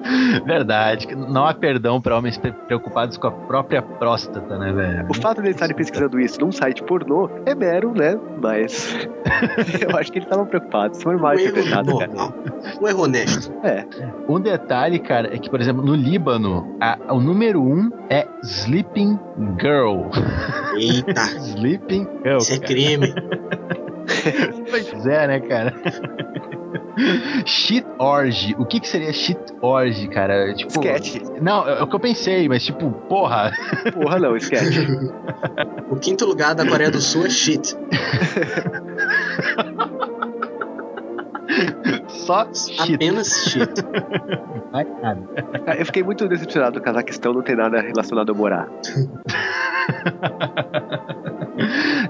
[0.46, 1.14] verdade.
[1.14, 5.07] Não há perdão pra homens pre- preocupados com a própria próstata, né, velho?
[5.11, 8.18] O fato de eles estarem pesquisando isso num site pornô é mero, né?
[8.42, 9.06] Mas
[9.88, 11.02] eu acho que eles estavam preocupados.
[11.02, 12.34] Foram mal Um erro interpretados, cara.
[12.80, 13.52] Um erro honesto.
[13.62, 13.84] É.
[14.28, 19.18] Um detalhe, cara, é que, por exemplo, no Líbano, a- o número um é Sleeping
[19.60, 20.08] Girl.
[20.76, 22.38] Eita, Sleeping Girl.
[22.38, 23.14] isso é crime.
[24.70, 25.74] Pois é, né, cara?
[27.44, 28.54] Shit Orgy.
[28.58, 30.54] O que que seria Shit Orgy, cara?
[30.54, 31.16] Tipo, Sketch.
[31.40, 33.52] Não, é o que eu pensei, mas tipo, porra.
[33.92, 34.76] Porra, não, sketch.
[35.90, 37.76] O quinto lugar da Coreia do Sul é shit.
[42.08, 42.94] Só shit.
[42.94, 43.70] Apenas shit.
[44.72, 45.20] Nada.
[45.64, 46.78] Cara, eu fiquei muito decepcionado.
[46.78, 48.68] O Cazaquistão não tem nada relacionado a morar.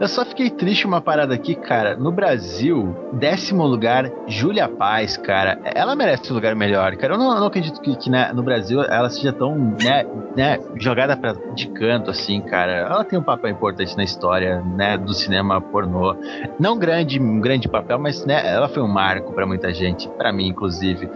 [0.01, 1.97] Eu só fiquei triste uma parada aqui, cara.
[1.97, 5.59] No Brasil, décimo lugar, Júlia Paz, cara.
[5.75, 7.15] Ela merece um lugar melhor, cara.
[7.15, 10.05] Eu não, não acredito que, que, né, no Brasil ela seja tão, né,
[10.37, 12.73] né, jogada pra, de canto, assim, cara.
[12.73, 16.17] Ela tem um papel importante na história, né, do cinema pornô.
[16.59, 20.33] Não grande, um grande papel, mas, né, ela foi um marco pra muita gente, pra
[20.33, 21.09] mim, inclusive.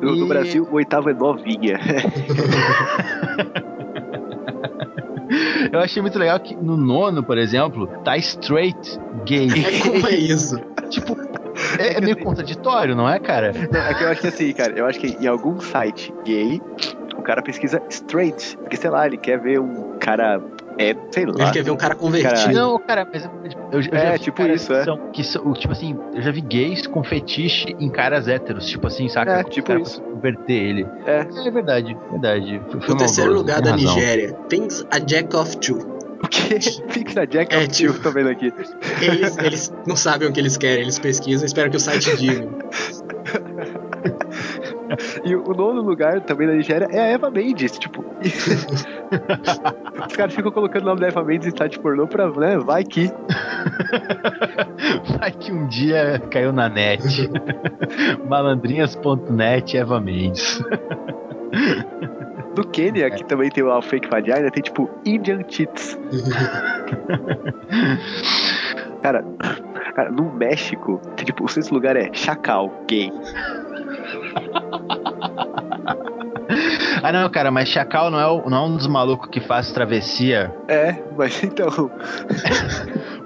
[0.00, 1.78] No, no E- Brasil, o oitavo é novinha.
[5.72, 9.48] Eu achei muito legal que no nono, por exemplo, tá straight gay.
[9.48, 10.60] É como é isso?
[10.88, 11.16] tipo,
[11.78, 13.52] é, é meio contraditório, não é, cara?
[13.70, 16.60] Não, é que eu acho que assim, cara, eu acho que em algum site gay,
[17.16, 18.56] o cara pesquisa straight.
[18.58, 20.42] Porque, sei lá, ele quer ver um cara.
[20.78, 21.34] É, sei lá.
[21.38, 22.52] Ele quer ver um cara convertido.
[22.54, 23.30] Não, cara, mas eu,
[23.72, 24.84] eu já É, vi tipo isso, que é.
[24.84, 28.86] São, que são, tipo assim, eu já vi gays com fetiche em caras héteros, tipo
[28.86, 29.32] assim, saca?
[29.40, 30.00] É, tipo o cara isso.
[30.02, 30.86] converter ele.
[31.06, 31.26] É.
[31.46, 32.60] É verdade, verdade.
[32.70, 33.94] Foi, foi O terceiro lugar da razão.
[33.94, 35.78] Nigéria, Things a Jack of Two.
[36.24, 36.58] O quê?
[36.88, 38.52] Fixa Jack É, of Two, tipo- tô vendo aqui.
[39.00, 42.48] Eles, eles não sabem o que eles querem, eles pesquisam, esperam que o site diga.
[45.24, 48.04] E o nono lugar também da Nigéria é a Eva Mendes, tipo.
[50.06, 52.58] Os caras ficam colocando o nome da Eva Mendes em site pornô pra, né?
[52.58, 53.10] Vai que.
[55.18, 57.30] Vai que um dia caiu na net.
[58.28, 60.62] Malandrinhas.net, Eva Mendes.
[62.56, 65.98] No Quênia, que também tem o Fake Vagina, tem tipo Indian Tits.
[69.02, 69.24] Cara,
[69.94, 73.10] cara, no México, tem, tipo, o sexto lugar é Chacal, gay.
[77.02, 79.72] Ah, não, cara, mas Chacal não é, o- não é um dos malucos que faz
[79.72, 80.54] travessia.
[80.68, 81.68] É, mas então.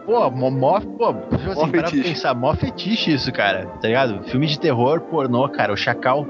[0.06, 4.22] Pô, mó, mó, pô, tipo assim, para pra pensar, mó fetiche isso, cara, tá ligado?
[4.30, 6.26] Filme de terror, pornô, cara, o Chacal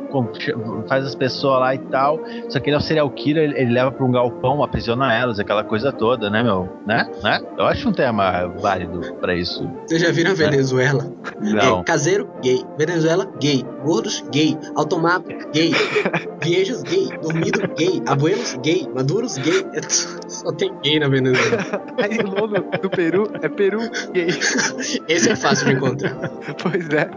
[0.88, 3.72] faz as pessoas lá e tal, só que ele é um serial killer, ele, ele
[3.72, 6.68] leva pra um galpão, aprisiona elas, aquela coisa toda, né, meu?
[6.86, 7.06] Né?
[7.22, 7.40] né?
[7.58, 9.68] Eu acho um tema válido pra isso.
[9.86, 11.12] Vocês já viram a Venezuela?
[11.40, 11.80] Não.
[11.80, 12.64] É, caseiro, gay.
[12.78, 13.64] Venezuela, gay.
[13.84, 14.56] Gordos, gay.
[14.74, 15.72] Automato, gay.
[16.42, 17.08] Viejos, gay.
[17.20, 18.02] Dormido, gay.
[18.06, 18.88] Abuelos, gay.
[18.94, 19.66] Maduros, gay.
[19.74, 19.80] É,
[20.28, 21.58] Só tem gay na Venezuela.
[22.02, 23.65] Aí o nono do Peru é Peru,
[24.12, 24.28] gay.
[25.08, 26.16] Esse é fácil de encontrar.
[26.62, 27.10] Pois é.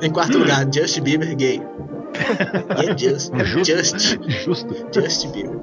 [0.00, 1.62] Em quarto lugar, Justin Bieber, gay.
[2.76, 3.32] É Just.
[3.44, 3.64] Justo.
[3.64, 4.18] Just.
[4.44, 4.86] Justo.
[4.92, 5.60] Justin Bieber.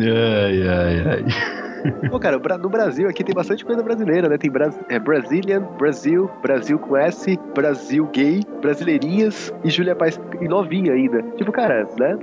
[0.00, 1.63] Ai, ai, ai.
[2.10, 4.38] Pô, cara, bra- no Brasil aqui tem bastante coisa brasileira, né?
[4.38, 10.48] Tem Bras é, Brazilian, Brasil, Brasil com S, Brasil gay, Brasileirinhas e Júlia Paz e
[10.48, 11.22] novinha ainda.
[11.36, 12.18] Tipo, cara, né?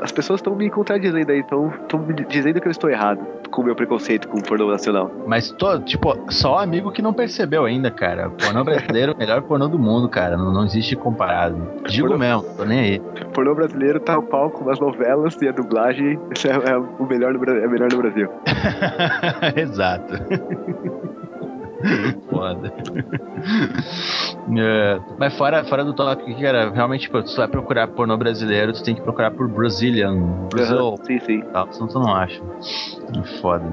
[0.00, 1.72] As pessoas estão me contradizendo aí, estão
[2.06, 3.20] me dizendo que eu estou errado
[3.50, 5.10] com o meu preconceito com o pornô nacional.
[5.26, 8.30] Mas, tô, tipo, só amigo que não percebeu ainda, cara.
[8.30, 10.36] Pornô brasileiro, melhor pornô do mundo, cara.
[10.38, 11.56] Não, não existe comparado.
[11.86, 13.00] Digo Pornô- mesmo, tô nem aí.
[13.34, 17.38] Pornô brasileiro tá no palco, as novelas e a dublagem é, é o melhor no,
[17.38, 18.28] Bra- é melhor no Brasil.
[19.56, 20.14] Exato.
[22.30, 22.72] Foda.
[24.56, 28.16] É, mas fora, fora do tópico aqui, cara, realmente, tipo, se tu vai procurar pornô
[28.16, 30.14] brasileiro, tu tem que procurar por Brazilian.
[30.50, 30.78] Brasil.
[30.78, 31.42] Aham, Sim, sim.
[31.52, 32.40] Tal, senão tu não acha.
[33.40, 33.64] Foda.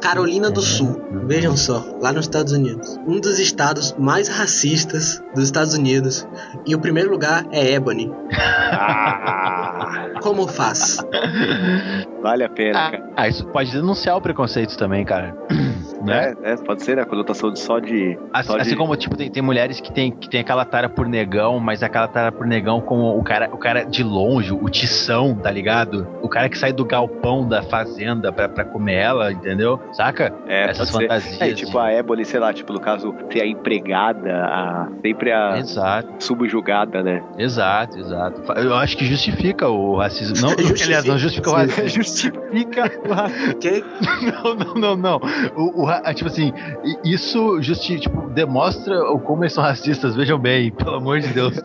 [0.00, 2.98] Carolina do Sul, vejam só, lá nos Estados Unidos.
[3.06, 6.26] Um dos estados mais racistas dos Estados Unidos.
[6.66, 8.12] E o primeiro lugar é Ebony.
[8.72, 9.81] Ah,
[10.32, 10.96] Como faz?
[12.22, 13.10] vale a pena, Ah, cara.
[13.18, 15.36] ah, isso pode denunciar o preconceito também, cara.
[16.04, 16.34] Né?
[16.42, 17.02] É, é, pode ser, né?
[17.02, 18.18] A conotação de só de.
[18.32, 18.62] Assim, só de...
[18.62, 21.82] assim como, tipo, tem, tem mulheres que tem, que tem aquela tara por negão, mas
[21.82, 26.06] aquela tara por negão com o cara, o cara de longe, o tição, tá ligado?
[26.22, 29.80] O cara que sai do galpão da fazenda pra, pra comer ela, entendeu?
[29.92, 30.32] Saca?
[30.46, 31.40] É, Essas fantasias.
[31.40, 35.32] É, tipo de- a Ebony, sei lá, tipo, no caso, ser a empregada, a, sempre
[35.32, 37.22] a Exato, subjugada, né?
[37.38, 38.40] exato, exato.
[38.56, 40.36] Eu acho que justifica o racismo.
[40.40, 41.88] Não, Justifica, aliás, não justifica o racismo.
[42.02, 43.52] Justifica o racismo.
[44.42, 45.20] Não, não, não, não.
[45.56, 45.84] O, o
[46.14, 46.52] tipo assim,
[47.04, 51.54] isso justi, tipo, demonstra o como eles são racistas, vejam bem, pelo amor de Deus.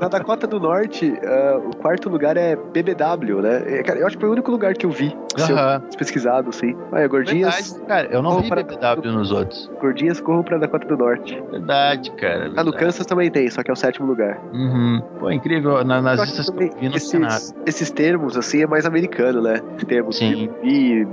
[0.00, 3.62] Na Dakota do Norte, ah, o quarto lugar é BBW, né?
[3.78, 5.80] É, cara, eu acho que foi o único lugar que eu vi seu Aham.
[5.96, 6.76] pesquisado, assim.
[6.92, 9.70] Olha, gordinhas, Verdade, cara, eu não Vou vi para- BBW nos outros.
[9.80, 11.40] gordinhas corram pra Dakota do Norte.
[11.50, 12.46] Verdade, cara.
[12.46, 12.76] Ah, no verdade.
[12.78, 14.38] Kansas também tem, só que é o sétimo lugar.
[14.52, 15.02] Uhum.
[15.18, 15.82] Pô, incrível.
[15.84, 17.36] Na, nas listas que eu vi nada.
[17.36, 19.60] esses, esses termos, assim, é mais americano, né?
[19.76, 20.48] Os termos Sim.
[20.62, 21.06] BB,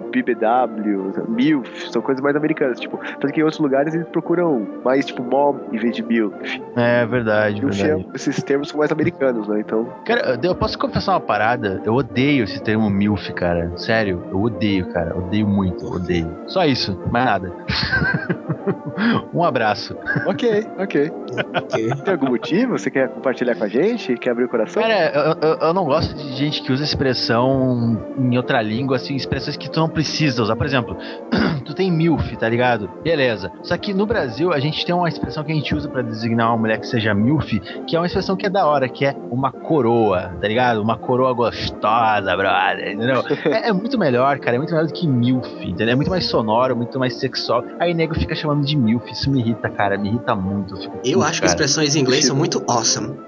[1.28, 2.80] MILF, são coisas mais americanas.
[2.80, 6.62] Tipo, tanto que em outros lugares eles procuram mais, tipo, mom em vez de MILF.
[6.76, 8.06] É verdade, MILF verdade.
[8.12, 9.60] é- esses termos são mais americanos, né?
[9.60, 11.82] Então, Cara, eu posso confessar uma parada?
[11.84, 13.72] Eu odeio esse termo MILF, cara.
[13.78, 15.18] Sério, eu odeio, cara.
[15.18, 16.30] Odeio muito, odeio.
[16.48, 17.54] Só isso, mais nada.
[19.34, 19.96] um abraço.
[20.26, 21.12] ok, ok.
[21.56, 21.90] Ok.
[22.04, 22.78] Tem algum motivo?
[22.78, 24.16] Você quer compartilhar com a gente?
[24.18, 24.82] Quer abrir o coração?
[24.82, 29.16] Cara, eu, eu, eu não gosto de gente que usa expressão em outra língua, assim,
[29.16, 30.56] expressões que tu não precisa usar.
[30.56, 30.98] Por exemplo,
[31.66, 32.90] tu tem MILF, tá ligado?
[33.04, 33.52] Beleza.
[33.64, 36.50] Só que no Brasil a gente tem uma expressão que a gente usa pra designar
[36.50, 39.16] uma mulher que seja MILF, que é uma expressão que é da hora, que é
[39.32, 40.82] uma coroa, tá ligado?
[40.82, 43.24] Uma coroa gostosa, brother, entendeu?
[43.50, 45.94] É, é muito melhor, cara, é muito melhor do que MILF, entendeu?
[45.94, 47.64] É muito mais sonoro, muito mais sexual.
[47.80, 50.76] Aí nego fica chamando de MILF, isso me irrita, cara, me irrita muito.
[50.78, 51.52] fico Eu puto, acho que cara.
[51.52, 53.16] expressões em inglês são muito awesome.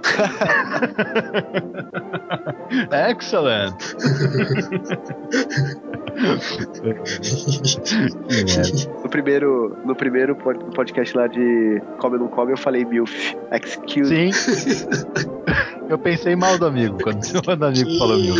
[3.10, 3.76] Excellent!
[8.32, 8.92] Que.
[9.04, 13.36] No primeiro, no primeiro podcast lá de Come ou Não Come, eu falei MILF.
[13.52, 14.32] Excuse Sim.
[15.92, 18.34] Eu pensei mal do amigo quando o amigo falou mil.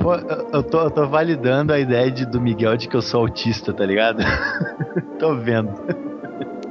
[0.00, 0.14] Pô,
[0.52, 3.74] eu- tô, eu tô validando a ideia de, do Miguel de que eu sou autista,
[3.74, 4.18] tá ligado?
[5.18, 5.74] tô vendo.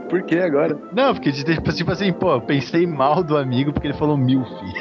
[0.10, 0.76] Por que agora?
[0.92, 4.44] Não, porque tipo, tipo assim, pô, eu pensei mal do amigo porque ele falou mil,
[4.44, 4.74] filho.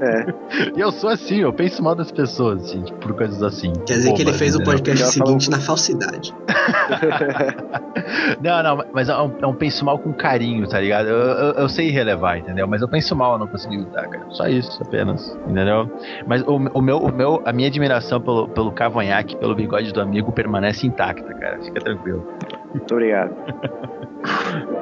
[0.00, 0.34] É.
[0.76, 3.72] E eu sou assim, eu penso mal das pessoas, assim, tipo, por coisas assim.
[3.86, 6.34] Quer dizer que ele fez o podcast seguinte falou- na falsidade.
[8.40, 11.08] Não, não, mas é um, é um penso mal com carinho, tá ligado?
[11.08, 12.66] Eu, eu, eu sei relevar, entendeu?
[12.66, 14.26] Mas eu penso mal, eu não consigo evitar, cara.
[14.30, 15.90] Só isso, apenas, entendeu?
[16.26, 20.00] Mas o, o meu, o meu, a minha admiração pelo, pelo cavanhaque, pelo bigode do
[20.00, 21.58] amigo permanece intacta, cara.
[21.62, 22.26] Fica tranquilo.
[22.74, 23.34] Muito obrigado.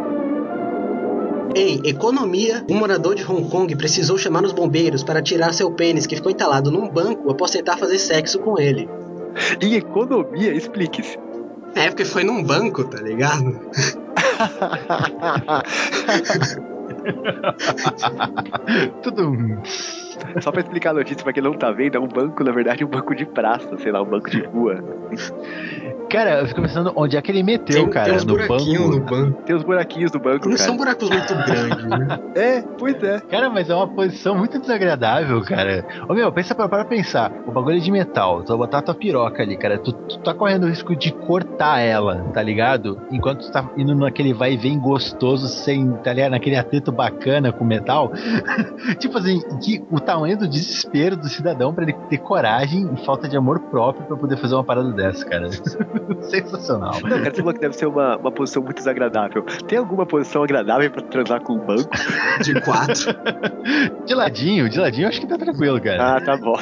[1.55, 6.07] Em economia, um morador de Hong Kong precisou chamar os bombeiros para tirar seu pênis
[6.07, 8.89] que ficou entalado num banco após tentar fazer sexo com ele.
[9.61, 11.19] Em economia, explique-se.
[11.75, 13.61] É porque foi num banco, tá ligado?
[19.03, 19.37] Tudo.
[20.41, 22.85] Só pra explicar a notícia pra quem não tá vendo, é um banco, na verdade,
[22.85, 24.83] um banco de praça, sei lá, um banco de rua.
[26.11, 28.97] Cara, eu fico pensando onde é que ele meteu, cara, tem uns no buraquinhos banco.
[28.99, 29.43] no banco.
[29.45, 30.69] Tem os buraquinhos do banco, Não cara.
[30.69, 32.19] são buracos muito grandes, né?
[32.35, 33.21] É, pois é.
[33.21, 35.85] Cara, mas é uma posição muito desagradável, cara.
[36.09, 37.33] Ô meu, pensa pra, para pensar.
[37.47, 38.43] O bagulho é de metal.
[38.43, 39.79] Tu vai botar a tua piroca ali, cara.
[39.79, 43.01] Tu, tu tá correndo o risco de cortar ela, tá ligado?
[43.11, 46.33] Enquanto tu tá indo naquele vai e vem gostoso, sem, tá ligado?
[46.33, 48.13] Naquele atrito bacana com metal.
[48.99, 53.29] tipo assim, que o tamanho do desespero do cidadão pra ele ter coragem e falta
[53.29, 55.49] de amor próprio pra poder fazer uma parada dessa, cara.
[56.23, 56.93] Sensacional.
[57.03, 59.43] Não, cara, você falou que deve ser uma, uma posição muito desagradável.
[59.67, 61.89] Tem alguma posição agradável pra transar com um banco?
[62.43, 63.15] De quatro.
[64.07, 66.17] De ladinho, de ladinho, eu acho que tá tranquilo, cara.
[66.17, 66.57] Ah, tá bom.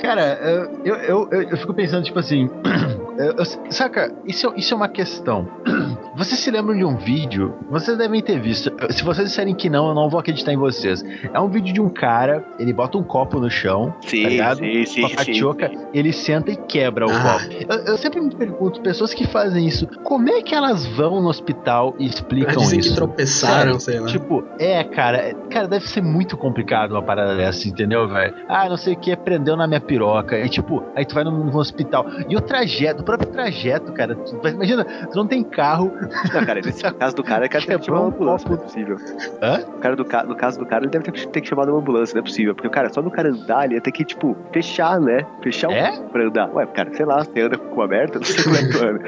[0.00, 0.38] Cara,
[0.84, 2.48] eu, eu, eu, eu fico pensando, tipo assim.
[3.70, 5.46] saca, isso, é- isso é uma questão.
[6.20, 7.54] Vocês se lembram de um vídeo?
[7.70, 8.70] Vocês devem ter visto.
[8.90, 11.02] Se vocês disserem que não, eu não vou acreditar em vocês.
[11.32, 14.58] É um vídeo de um cara, ele bota um copo no chão, Sim, tá ligado?
[14.58, 15.78] sim, sim, Com a sim, patioca, sim.
[15.94, 17.38] ele senta e quebra o Ah.
[17.38, 17.54] copo.
[17.72, 21.28] Eu, eu sempre me pergunto, pessoas que fazem isso, como é que elas vão no
[21.28, 22.90] hospital e explicam Dizem isso?
[22.90, 24.06] que tropeçaram, Sério, sei lá.
[24.08, 28.34] Tipo, é, cara, é- cara, deve ser muito complicado uma parada dessa, entendeu, velho?
[28.46, 30.38] Ah, não sei o que, prendeu na minha piroca.
[30.38, 32.04] E tipo, aí tu vai no, no hospital.
[32.28, 35.90] E o trajeto, o próprio trajeto, cara, tu imagina, tu não tem carro.
[36.32, 38.56] Não, cara, nesse caso do cara, o cara tem que chamar uma um ambulância, não
[38.56, 38.96] é possível.
[39.42, 39.60] Hã?
[39.76, 40.24] O cara do ca...
[40.24, 42.54] No caso do cara, ele deve ter, ter que chamar uma ambulância, não é possível.
[42.54, 45.26] Porque, cara, só do cara andar, ele ia ter que, tipo, fechar, né?
[45.42, 45.90] Fechar o É?
[46.12, 46.50] pra andar.
[46.54, 48.58] Ué, cara, sei lá, você anda com o cu aberto, eu não sei como é
[48.60, 49.00] que tu anda.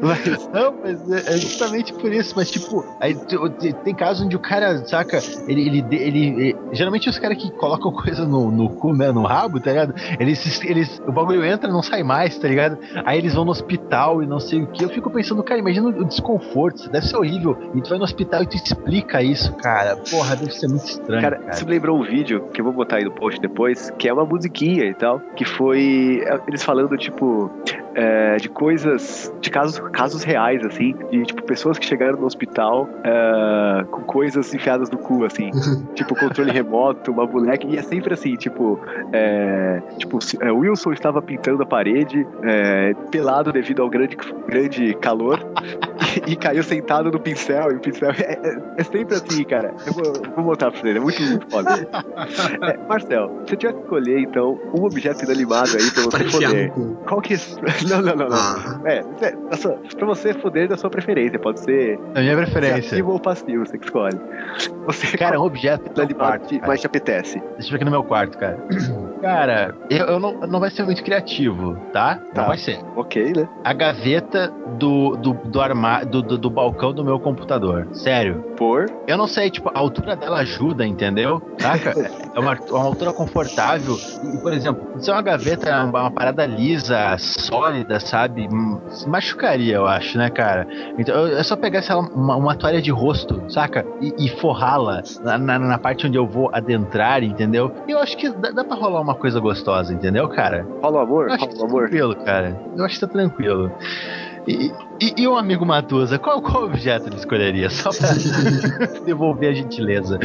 [0.00, 2.32] Mas, Não, mas é, é justamente por isso.
[2.36, 3.14] Mas, tipo, aí
[3.84, 5.62] tem casos onde o cara, saca, ele.
[5.66, 9.60] ele, ele, ele- geralmente os caras que colocam coisa no, no cu, né, no rabo,
[9.60, 9.94] tá ligado?
[10.18, 11.00] Eles, eles.
[11.06, 12.78] O bagulho entra e não sai mais, tá ligado?
[13.04, 14.84] Aí eles vão no hospital e não sei o que.
[14.84, 17.56] Eu fico pensando, cara, imagina o desconforto, isso deve ser horrível.
[17.74, 19.96] E tu vai no hospital e tu explica isso, cara.
[19.96, 21.52] Porra, deve ser muito estranho, cara, cara.
[21.52, 24.12] você me lembrou um vídeo que eu vou botar aí no post depois, que é
[24.12, 27.50] uma musiquinha e tal, que foi é, eles falando, tipo,
[27.94, 32.88] é, de coisas, de casos, casos reais, assim, de, tipo, pessoas que chegaram no hospital
[33.04, 35.50] é, com coisas enfiadas no cu, assim,
[35.94, 38.78] tipo, controle remoto, uma boneca, e é sempre assim, tipo,
[39.12, 44.16] é, tipo, é, Wilson estava pintando a parede, é, pelado devido ao grande,
[44.46, 45.40] grande calor,
[46.26, 49.74] e, e caiu sentado no pincel, e o pincel é, é- é sempre assim, cara.
[49.86, 51.72] Eu vou, vou botar pra você, é muito, muito foda.
[52.62, 56.96] É, Marcel, você tiver que escolher, então, um objeto inanimado aí pra você cu.
[57.06, 57.38] Qual que é.
[57.88, 58.36] Não, não, não, não.
[58.36, 62.36] Ah, É, é, da sua- pra você foder da sua preferência, pode ser A minha
[62.36, 62.94] preferência.
[62.94, 64.18] ativo ou passivo, você que escolhe.
[64.86, 67.38] Você Cara, é um objeto inanimado que mais te apetece?
[67.56, 68.58] Deixa eu ver aqui no meu quarto, cara.
[69.22, 72.16] Cara, eu, eu não, não vai ser muito criativo, tá?
[72.34, 72.40] Tá.
[72.42, 72.80] Não vai ser.
[72.96, 73.48] Ok, né?
[73.62, 77.86] A gaveta do, do, do armário, do, do, do balcão do meu computador.
[77.92, 78.42] Sério.
[78.56, 78.90] Por.
[79.06, 81.40] Eu não sei, tipo, a altura dela ajuda, entendeu?
[81.60, 81.92] Saca?
[82.34, 83.94] É uma, uma altura confortável.
[84.24, 88.48] E, por exemplo, se é uma gaveta, é uma, uma parada lisa, sólida, sabe?
[88.50, 90.66] Hum, Se machucaria, eu acho, né, cara?
[90.98, 93.84] Então, eu- é só pegar, sei lá, uma, uma toalha de rosto, saca?
[94.00, 97.70] E, e forrá-la na, na, na parte onde eu vou adentrar, entendeu?
[97.86, 100.66] E eu acho que dá, dá pra rolar uma coisa gostosa, entendeu, cara?
[100.82, 101.28] Rola o amor?
[101.28, 101.80] Rola o amor?
[101.82, 102.58] tranquilo, cara.
[102.74, 103.70] Eu acho que tá tranquilo.
[104.46, 107.70] E, e, e o amigo Matusa, qual, qual objeto ele escolheria?
[107.70, 108.08] Só pra
[109.04, 110.18] devolver a gentileza.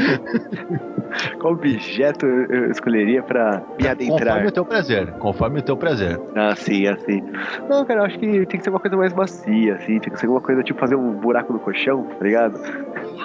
[1.40, 4.20] Qual objeto eu escolheria pra me adentrar?
[4.20, 5.12] Conforme o teu prazer.
[5.14, 6.20] Conforme o teu prazer.
[6.36, 7.22] Ah, sim, assim.
[7.70, 10.00] Não, cara, eu acho que tem que ser uma coisa mais macia, assim.
[10.00, 12.60] Tem que ser uma coisa tipo fazer um buraco no colchão, tá ligado?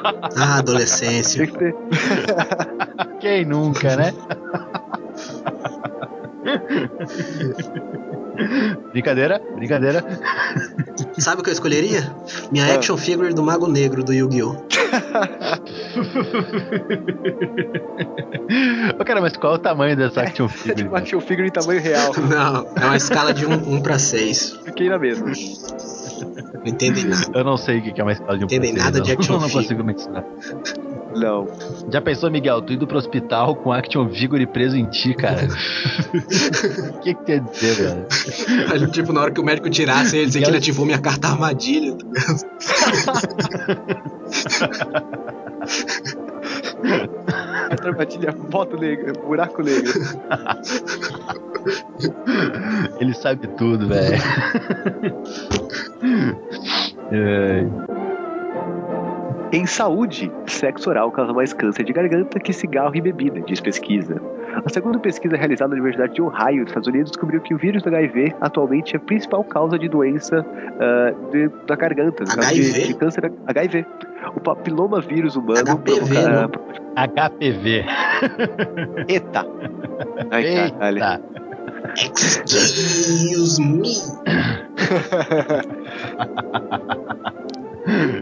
[0.05, 1.47] ah, adolescência.
[1.47, 1.75] Tem que ser.
[3.21, 4.13] Quem nunca, né?
[8.93, 10.05] brincadeira, brincadeira.
[11.19, 12.15] Sabe o que eu escolheria?
[12.51, 12.75] Minha Ah.
[12.75, 14.53] action figure do Mago Negro do Yu-Gi-Oh!
[18.99, 20.75] Ô, cara, mas qual é o tamanho dessa action É figure?
[20.77, 22.13] tipo uma action figure em tamanho real.
[22.29, 24.61] Não, é uma escala de 1 um, um pra 6.
[24.65, 25.27] Fiquei na mesma.
[25.29, 27.27] Não entendem nada.
[27.35, 29.05] Eu não sei o que é uma escala de um pra Entendem seis, nada não.
[29.05, 29.65] de action Eu não figure.
[29.65, 30.25] consigo mensurar.
[31.15, 31.47] Não.
[31.91, 35.47] Já pensou, Miguel, tu indo pro hospital com action figure preso em ti, cara?
[36.93, 38.07] O que que quer dizer, velho?
[38.73, 41.29] Aí, tipo, na hora que o médico tirasse ele, dizer que ele ativou minha carta
[41.29, 41.97] armadilha.
[47.71, 49.93] Essa armadilha, moto negra, buraco negro.
[53.01, 54.23] Ele sabe tudo, velho.
[57.13, 58.02] Ai.
[59.53, 64.19] Em saúde, sexo oral causa mais câncer de garganta que cigarro e bebida, diz pesquisa.
[64.65, 67.83] A segunda pesquisa realizada na Universidade de Ohio, nos Estados Unidos, descobriu que o vírus
[67.83, 70.45] do HIV atualmente é a principal causa de doença
[70.81, 72.55] ah, de- da garganta, HIV?
[72.73, 73.85] de, de câncer HIV.
[74.35, 76.51] O papiloma vírus humano HPV, provoca- não?
[76.97, 77.85] HPV.
[79.09, 79.47] Eita!
[80.31, 80.97] Ai, caralho.
[80.97, 81.21] Eita.
[82.47, 83.83] Excuse me.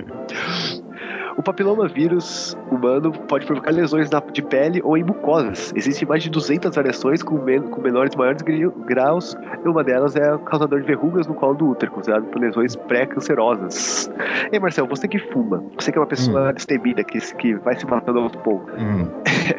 [1.41, 5.73] O papiloma vírus fumando pode provocar lesões na, de pele ou em mucosas.
[5.77, 8.43] Existem mais de 200 variações com, men com menores e maiores
[8.87, 12.75] graus, e uma delas é causador de verrugas no colo do útero, considerado por lesões
[12.75, 14.11] pré-cancerosas.
[14.51, 16.53] E Marcel, você que fuma, você que é uma pessoa hum.
[16.55, 19.07] destemida, que, que vai se matando aos poucos, hum.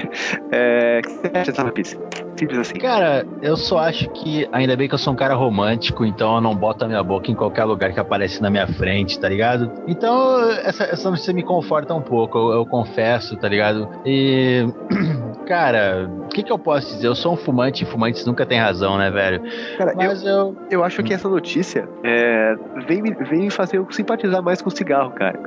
[0.52, 2.00] é, o que você acha dessa notícia?
[2.38, 2.76] Simples assim.
[2.76, 6.42] Cara, eu só acho que, ainda bem que eu sou um cara romântico, então eu
[6.42, 9.72] não boto a minha boca em qualquer lugar que aparece na minha frente, tá ligado?
[9.88, 13.90] Então, essa, essa notícia me conforta um pouco, eu, eu confesso, tá ligado?
[14.06, 14.66] E.
[15.48, 17.08] Cara, o que, que eu posso dizer?
[17.08, 19.42] Eu sou um fumante e fumantes nunca tem razão, né, velho?
[19.78, 22.56] Cara, Mas eu, eu, eu acho que essa notícia é,
[22.88, 25.38] vem, vem fazer eu simpatizar mais com o cigarro, cara.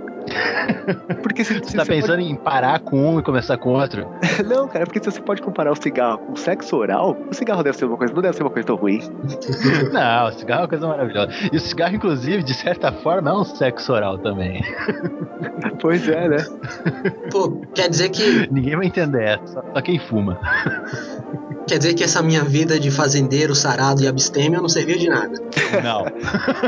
[1.23, 2.31] Porque se, você tá pensando pode...
[2.31, 4.07] em parar com um e começar com outro?
[4.47, 7.63] não, cara, porque se você pode comparar o cigarro com o sexo oral, o cigarro
[7.63, 9.01] deve ser uma coisa, não deve ser uma coisa tão ruim.
[9.92, 11.33] não, o cigarro é uma coisa maravilhosa.
[11.53, 14.63] E o cigarro, inclusive, de certa forma, é um sexo oral também.
[15.81, 16.44] pois é, né?
[17.31, 18.48] Pô, quer dizer que.
[18.51, 20.38] Ninguém vai entender essa, só quem fuma.
[21.75, 25.37] Quer dizer que essa minha vida de fazendeiro, sarado e abstêmio não serviu de nada.
[25.83, 26.04] Não.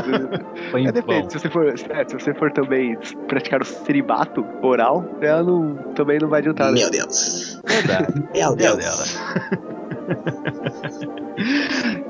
[0.69, 1.31] Foi é, depende.
[1.31, 6.19] Se você, for, é, se você for também praticar o celibato oral, ela não, também
[6.19, 6.73] não vai adiantar.
[6.73, 6.79] Né?
[6.81, 7.61] Meu Deus.
[7.65, 8.21] Verdade.
[8.33, 8.75] Meu Deus.
[8.75, 9.17] Meu Deus.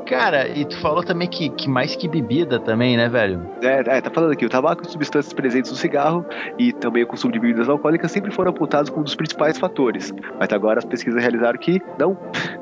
[0.08, 3.46] Cara, e tu falou também que, que mais que bebida também, né, velho?
[3.62, 6.26] É, é, tá falando aqui, o tabaco e substâncias presentes no cigarro
[6.58, 10.14] e também o consumo de bebidas alcoólicas sempre foram apontados como um dos principais fatores.
[10.40, 12.18] Mas agora as pesquisas realizaram que não.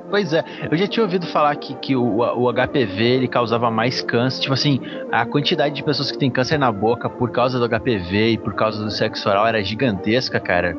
[0.10, 4.02] Pois é, eu já tinha ouvido falar que, que o, o HPV ele causava mais
[4.02, 4.42] câncer.
[4.42, 4.80] Tipo assim,
[5.12, 8.56] a quantidade de pessoas que têm câncer na boca por causa do HPV e por
[8.56, 10.76] causa do sexo oral era gigantesca, cara.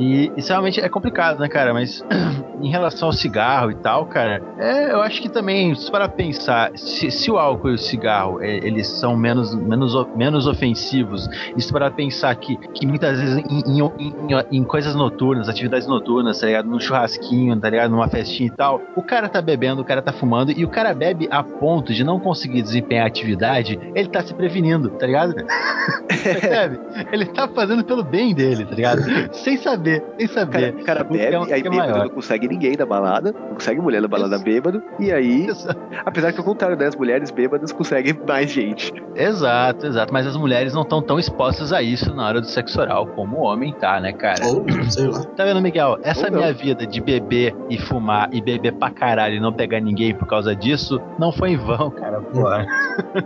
[0.00, 1.74] E isso realmente é complicado, né, cara?
[1.74, 2.02] Mas
[2.62, 7.10] em relação ao cigarro e tal, cara, é, eu acho que também, para pensar, se,
[7.10, 11.90] se, o álcool e o cigarro é, eles são menos, menos, menos ofensivos, isso para
[11.90, 16.68] pensar que, que muitas vezes em, em, em, em, coisas noturnas, atividades noturnas, tá ligado?
[16.68, 17.90] Num churrasquinho, tá ligado?
[17.90, 20.94] Numa festinha e tal, o cara tá bebendo, o cara tá fumando e o cara
[20.94, 25.34] bebe a ponto de não conseguir desempenhar a atividade, ele tá se prevenindo, tá ligado?
[26.08, 26.80] Percebe?
[27.12, 29.02] Ele tá fazendo pelo bem dele, tá ligado?
[29.32, 30.74] Sem saber saber, sem saber.
[30.74, 34.00] O cara, bebe, é, aí é bêbado não consegue ninguém da balada, não consegue mulher
[34.00, 34.44] na balada Isso.
[34.44, 35.80] bêbado, e aí, Exato.
[36.04, 38.92] apesar que ao contrário, né, as mulheres bêbadas conseguem mais gente.
[39.14, 42.80] Exato, exato, mas as mulheres não estão tão expostas a isso na hora do sexo
[42.80, 44.46] oral como o homem tá, né, cara?
[44.46, 45.24] Ou, sei lá.
[45.24, 45.98] Tá vendo, Miguel?
[46.02, 50.14] Essa minha vida de beber e fumar e beber pra caralho e não pegar ninguém
[50.14, 52.66] por causa disso, não foi em vão, cara, porra.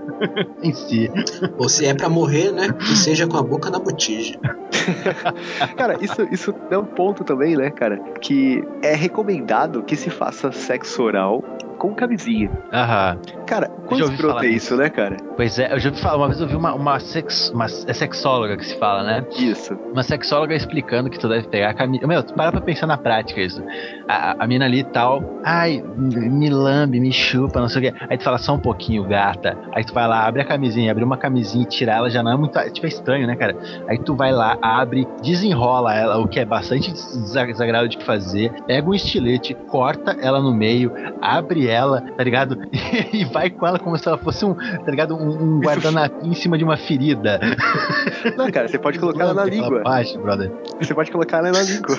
[0.62, 1.10] em si.
[1.58, 4.38] Ou se é pra morrer, né, que seja com a boca na botija.
[5.76, 7.98] cara, isso, isso é um ponto também, né, cara?
[8.20, 11.42] Que é recomendado que se faça sexo oral
[11.84, 12.50] com camisinha.
[12.72, 13.18] Aham.
[13.46, 15.18] Cara, quanto escroto é isso, né, cara?
[15.36, 17.92] Pois é, eu já ouvi falar, uma vez eu vi uma, uma, sex, uma é
[17.92, 19.26] sexóloga que se fala, né?
[19.36, 19.74] Isso.
[19.92, 22.06] Uma sexóloga explicando que tu deve pegar a camisa.
[22.06, 23.62] Meu, tu para pra pensar na prática isso.
[24.08, 27.98] A, a mina ali e tal, ai, me lambe, me chupa, não sei o quê.
[28.08, 29.58] Aí tu fala só um pouquinho, gata.
[29.74, 32.32] Aí tu vai lá, abre a camisinha, abre uma camisinha e tirar ela já não
[32.32, 32.58] é muito.
[32.70, 33.54] Tipo, é estranho, né, cara?
[33.86, 38.88] Aí tu vai lá, abre, desenrola ela, o que é bastante desagradável de fazer, pega
[38.88, 41.73] um estilete, corta ela no meio, abre ela,
[42.16, 42.58] tá ligado?
[43.12, 45.16] e vai com ela como se ela fosse um, tá ligado?
[45.16, 47.40] Um, um guardanapinho em cima de uma ferida.
[48.36, 49.82] Não, cara, você pode colocar ela na língua.
[49.82, 50.50] Parte, brother.
[50.80, 51.96] Você pode colocar ela na língua.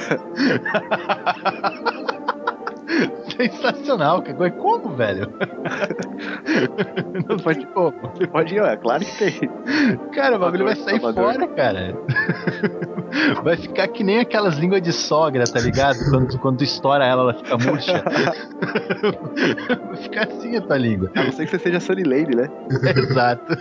[3.37, 4.23] Sensacional,
[4.59, 5.31] como, velho?
[7.27, 7.93] Não pode como.
[8.13, 9.49] Você pode ir, é claro que tem.
[10.13, 11.95] Cara, o bagulho vai sair fora, cara.
[13.43, 15.97] Vai ficar que nem aquelas línguas de sogra, tá ligado?
[16.09, 18.03] Quando, quando tu estoura ela, ela fica murcha.
[19.87, 21.11] Vai ficar assim a tua língua.
[21.15, 22.49] A não ser que você seja Sunny Lady, né?
[22.97, 23.55] Exato.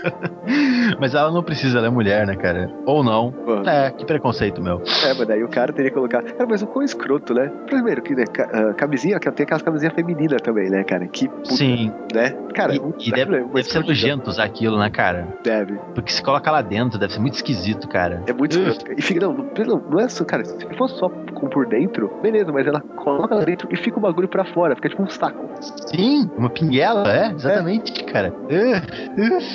[0.99, 2.71] Mas ela não precisa, ela é mulher, né, cara?
[2.87, 3.33] Ou não.
[3.33, 3.69] Pô.
[3.69, 4.83] É, que preconceito meu.
[5.05, 6.23] É, mas daí o cara teria que colocar.
[6.23, 7.51] Cara, mas o quão escroto, né?
[7.67, 11.07] Primeiro, que né, uh, camisinha, que tem aquelas camisinhas femininas também, né, cara?
[11.07, 11.31] Que.
[11.45, 11.93] Sim.
[12.15, 12.31] Né?
[12.55, 15.27] Cara, e, e deve, deve ser nojento usar aquilo, né, cara?
[15.43, 15.75] Deve.
[15.95, 18.23] Porque se coloca lá dentro, deve ser muito esquisito, cara.
[18.27, 18.93] É muito esquisito.
[18.97, 22.53] E fica, não, não, não é só, cara, se for só com por dentro, beleza,
[22.53, 25.49] mas ela coloca lá dentro e fica o bagulho pra fora, fica tipo um saco.
[25.87, 28.05] Sim, uma pinguela, é, exatamente, é.
[28.05, 28.33] cara.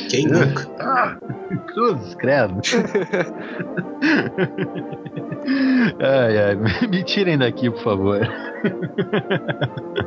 [0.10, 1.20] Quem nunca?
[1.68, 2.60] Cruz, credo.
[6.00, 6.56] ai, ai,
[6.88, 8.20] me tirem daqui, por favor.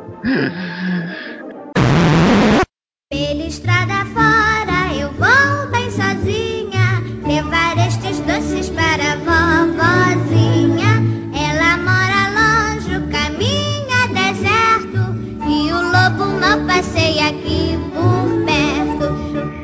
[3.10, 11.02] Pela estrada fora eu vou bem sozinha levar estes doces para a vovozinha.
[11.34, 15.14] Ela mora longe, o caminho é deserto
[15.46, 19.06] e o lobo mal passeia aqui por perto.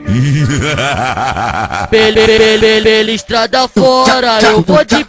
[1.91, 5.05] pela, pela, pela estrada fora eu vou de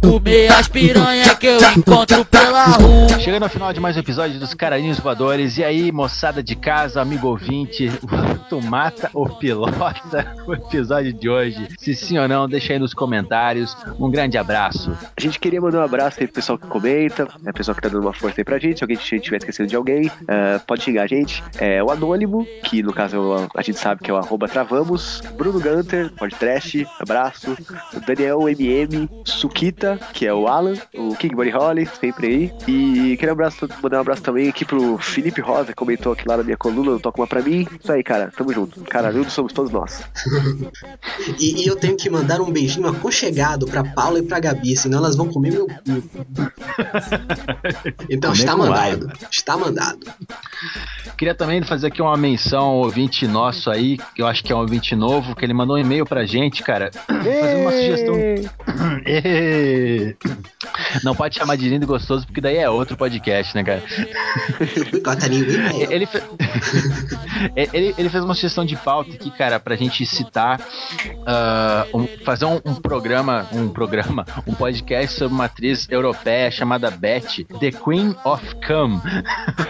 [0.00, 3.18] Comer as piranha que eu encontro pela rua.
[3.20, 5.58] Chegando ao final de mais um episódio dos Carinhos Voadores.
[5.58, 7.90] E aí, moçada de casa, amigo ouvinte,
[8.48, 11.68] tu mata ou pilota o episódio de hoje?
[11.78, 13.76] Se sim ou não, deixa aí nos comentários.
[13.98, 14.96] Um grande abraço.
[15.16, 17.88] A gente queria mandar um abraço aí pro pessoal que comenta, né, pessoal que tá
[17.88, 18.78] dando uma força aí pra gente.
[18.78, 21.42] Se alguém tiver esquecido de alguém, uh, pode xingar a gente.
[21.58, 25.22] É o Anônimo, que no caso a gente sabe que é o arroba Travamos.
[25.36, 27.56] Bruno Gunter, podcast, abraço.
[27.94, 30.74] O Daniel MM, Sukita, que é o Alan.
[30.94, 32.52] O King Bunny Holly, sempre aí.
[32.66, 36.28] E queria um abraço, mandar um abraço também aqui pro Felipe Rosa, que comentou aqui
[36.28, 37.66] lá na minha coluna, não toca uma pra mim.
[37.80, 38.80] Isso aí, cara, tamo junto.
[38.82, 40.02] Caralho, somos todos nós.
[41.38, 44.98] E, e eu tenho que mandar um beijinho aconchegado pra Paula e pra Gabi, senão
[44.98, 45.74] elas vão comer meu cu.
[48.08, 49.12] Então está mandado.
[49.30, 49.98] Está mandado.
[51.16, 54.56] Queria também fazer aqui uma menção ao ouvinte nosso aí, que eu acho que é
[54.56, 58.14] um ouvinte novo, que ele mandou um e-mail pra gente, cara, fazendo uma sugestão.
[59.06, 60.16] E...
[61.02, 63.82] Não pode chamar de lindo e gostoso, porque daí é outro podcast, né, cara?
[65.90, 66.22] Ele, fe-
[67.72, 70.60] ele, ele fez uma sugestão de pauta aqui, cara, pra gente citar,
[71.26, 76.90] ah, um- fazer um, um programa, um programa, um podcast sobre uma atriz europeia chamada
[76.90, 79.00] Beth, The Queen of Come,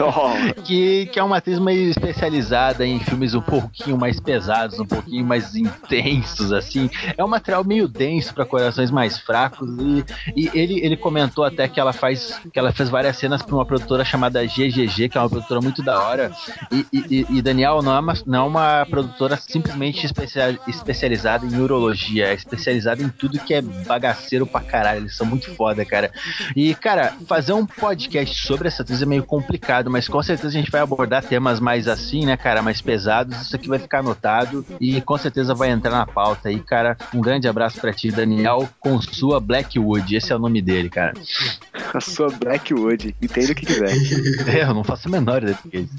[0.01, 4.87] Oh, que, que é uma atriz meio especializada em filmes um pouquinho mais pesados, um
[4.87, 6.91] pouquinho mais intensos, assim.
[7.17, 10.05] É um material meio denso pra corações mais fracos e,
[10.37, 13.65] e ele, ele comentou até que ela faz que ela fez várias cenas pra uma
[13.67, 16.33] produtora chamada GGG, que é uma produtora muito da hora.
[16.73, 21.59] E, e- e, Daniel não é uma, não é uma produtora simplesmente especia- especializada em
[21.61, 25.01] urologia, é especializada em tudo que é bagaceiro pra caralho.
[25.01, 26.11] Eles são muito foda, cara.
[26.57, 30.53] E, cara, fazer um podcast sobre essa atriz é meio complicado, mas com certeza a
[30.61, 33.41] gente vai abordar temas mais assim, né, cara, mais pesados.
[33.43, 36.97] Isso aqui vai ficar anotado e com certeza vai entrar na pauta aí, cara.
[37.15, 40.15] Um grande abraço pra ti, Daniel, com sua Blackwood.
[40.17, 41.15] Esse é o nome dele, cara.
[41.95, 43.89] a sua Blackwood, entenda o que quiser.
[44.49, 45.97] É, eu não faço a menor ideia do que é isso.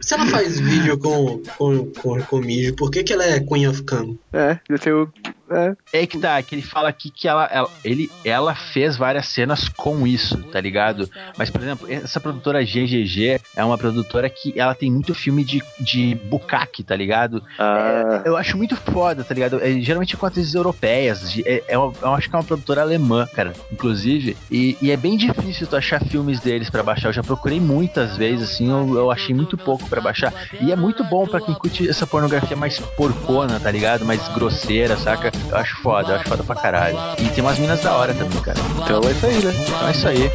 [0.00, 3.68] Se ela faz vídeo com, com, com, com mijo, por que, que ela é Queen
[3.68, 4.16] of Cam?
[4.32, 5.12] É, eu tenho.
[5.50, 9.26] É, É que tá, que ele fala aqui que ela, ela, ele, ela fez várias
[9.28, 11.08] cenas com isso, tá ligado?
[11.38, 15.62] Mas, por exemplo, essa produtora GGG é uma produtora que ela tem muito filme de,
[15.80, 17.42] de bucaque, tá ligado?
[17.58, 19.60] ah, Eu acho muito foda, tá ligado?
[19.62, 21.30] É, geralmente com atrizes europeias.
[21.30, 24.36] de- É, é uma- eu acho que é uma produtora alemã, cara, inclusive.
[24.50, 27.08] E, e é bem difícil tu achar filmes deles pra baixar.
[27.08, 30.34] Eu já procurei muitas vezes, assim, eu, eu achei muito pouco pra baixar.
[30.60, 34.04] E é muito bom pra quem curte essa pornografia mais porcona, tá ligado?
[34.04, 35.32] Mais grosseira, saca?
[35.48, 36.96] Eu acho foda, eu acho foda pra caralho.
[37.18, 38.58] E tem umas minas da hora também, cara.
[38.82, 39.54] então é isso aí, né?
[39.66, 40.32] Então é isso aí.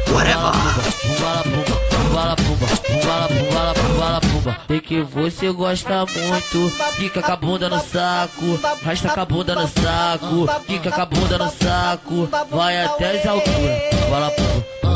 [4.66, 9.54] Sei que você gosta muito, fica com a bunda no saco, rasta com a bunda
[9.54, 13.80] no saco, fica com a bunda no saco, vai até as alturas.
[14.10, 14.30] Vala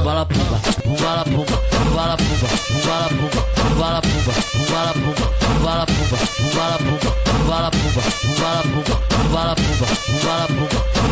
[0.07, 0.59] vala pumba,
[1.03, 1.57] vala pumba,
[1.95, 2.49] vala pumba,
[2.87, 3.41] vala pumba,
[3.75, 4.33] vala pumba,
[4.71, 5.27] vala pumba,
[5.65, 6.19] vala pumba,
[6.55, 7.11] vala pumba,
[7.49, 8.03] vala pumba,
[8.39, 9.87] vala pumba,
[10.23, 10.67] vala pumba,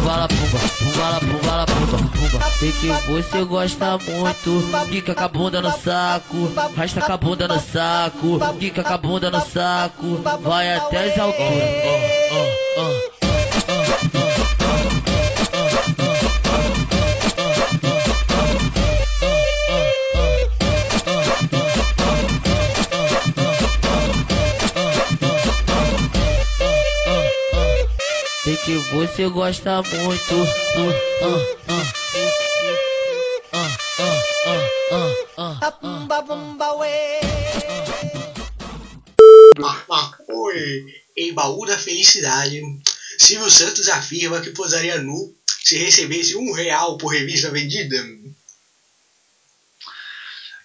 [0.04, 0.60] vala pumba,
[0.94, 2.50] vala pumba, vala pumba, pumba, pumba.
[2.60, 7.48] Sei que você gosta muito, fica com a bunda no saco, rasta com a bunda
[7.48, 13.13] no saco, fica com a bunda no saco, vai até as alturas.
[28.92, 30.34] Você gosta muito.
[30.34, 30.44] Uh,
[31.22, 32.24] uh, uh,
[35.38, 35.64] uh.
[40.28, 40.84] Oi,
[41.16, 42.60] em baú da felicidade,
[43.18, 47.96] Silvio Santos afirma que posaria nu se recebesse um real por revista vendida.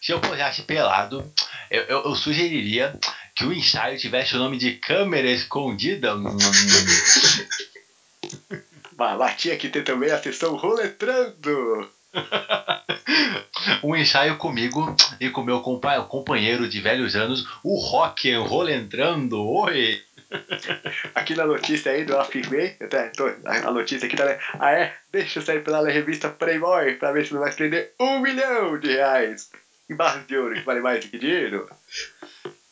[0.02, 1.32] Se eu posasse pelado,
[1.70, 2.98] eu, eu, eu sugeriria
[3.36, 6.16] que o ensaio tivesse o nome de câmera escondida.
[8.98, 11.90] Mas tinha que ter também a sessão roletrando.
[13.84, 18.70] um ensaio comigo e com meu compa companheiro de velhos anos, o rock and roll
[18.70, 19.42] entrando.
[19.42, 20.02] Oi!
[21.16, 24.38] Aqui na notícia aí do Afirmei, até tô, a notícia aqui tá, né?
[24.60, 24.94] Ah é?
[25.12, 28.90] Deixa eu sair pela revista Playboy pra ver se não vai prender um milhão de
[28.90, 29.50] reais
[29.90, 31.68] em barras de ouro, que vale mais do que dinheiro.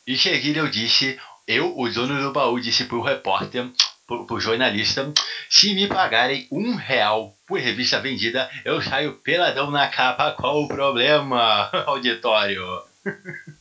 [0.06, 3.68] E seguida eu disse, eu, o dono do baú, disse pro repórter,
[4.08, 5.12] pro, jornalista,
[5.50, 10.68] se me pagarem um real por revista vendida, eu saio peladão na capa, qual o
[10.68, 12.64] problema, auditório?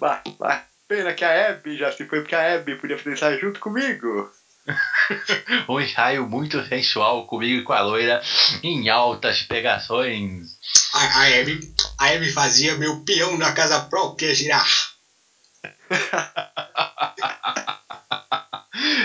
[0.00, 3.38] Mas, mas, pena que a Abby já se foi, porque a Abby podia fazer ensaio
[3.38, 4.28] junto comigo.
[5.68, 8.20] um ensaio muito sensual comigo e com a loira
[8.60, 10.48] em altas pegações.
[10.92, 11.60] A, a, Amy,
[11.98, 14.66] a Amy fazia meu peão na casa própria girar.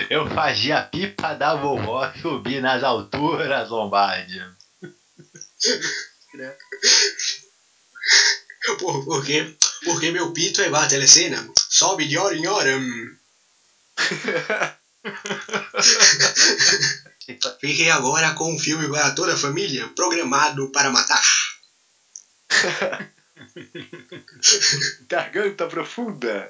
[0.09, 4.41] Eu fazia a pipa da vovó subir nas alturas, Lombardi.
[8.79, 11.47] Por, porque, porque meu pito é telecena.
[11.69, 12.79] Sobe de hora em hora.
[17.61, 21.23] Fiquei agora com um filme para toda a família, programado para matar.
[25.07, 26.49] Garganta profunda.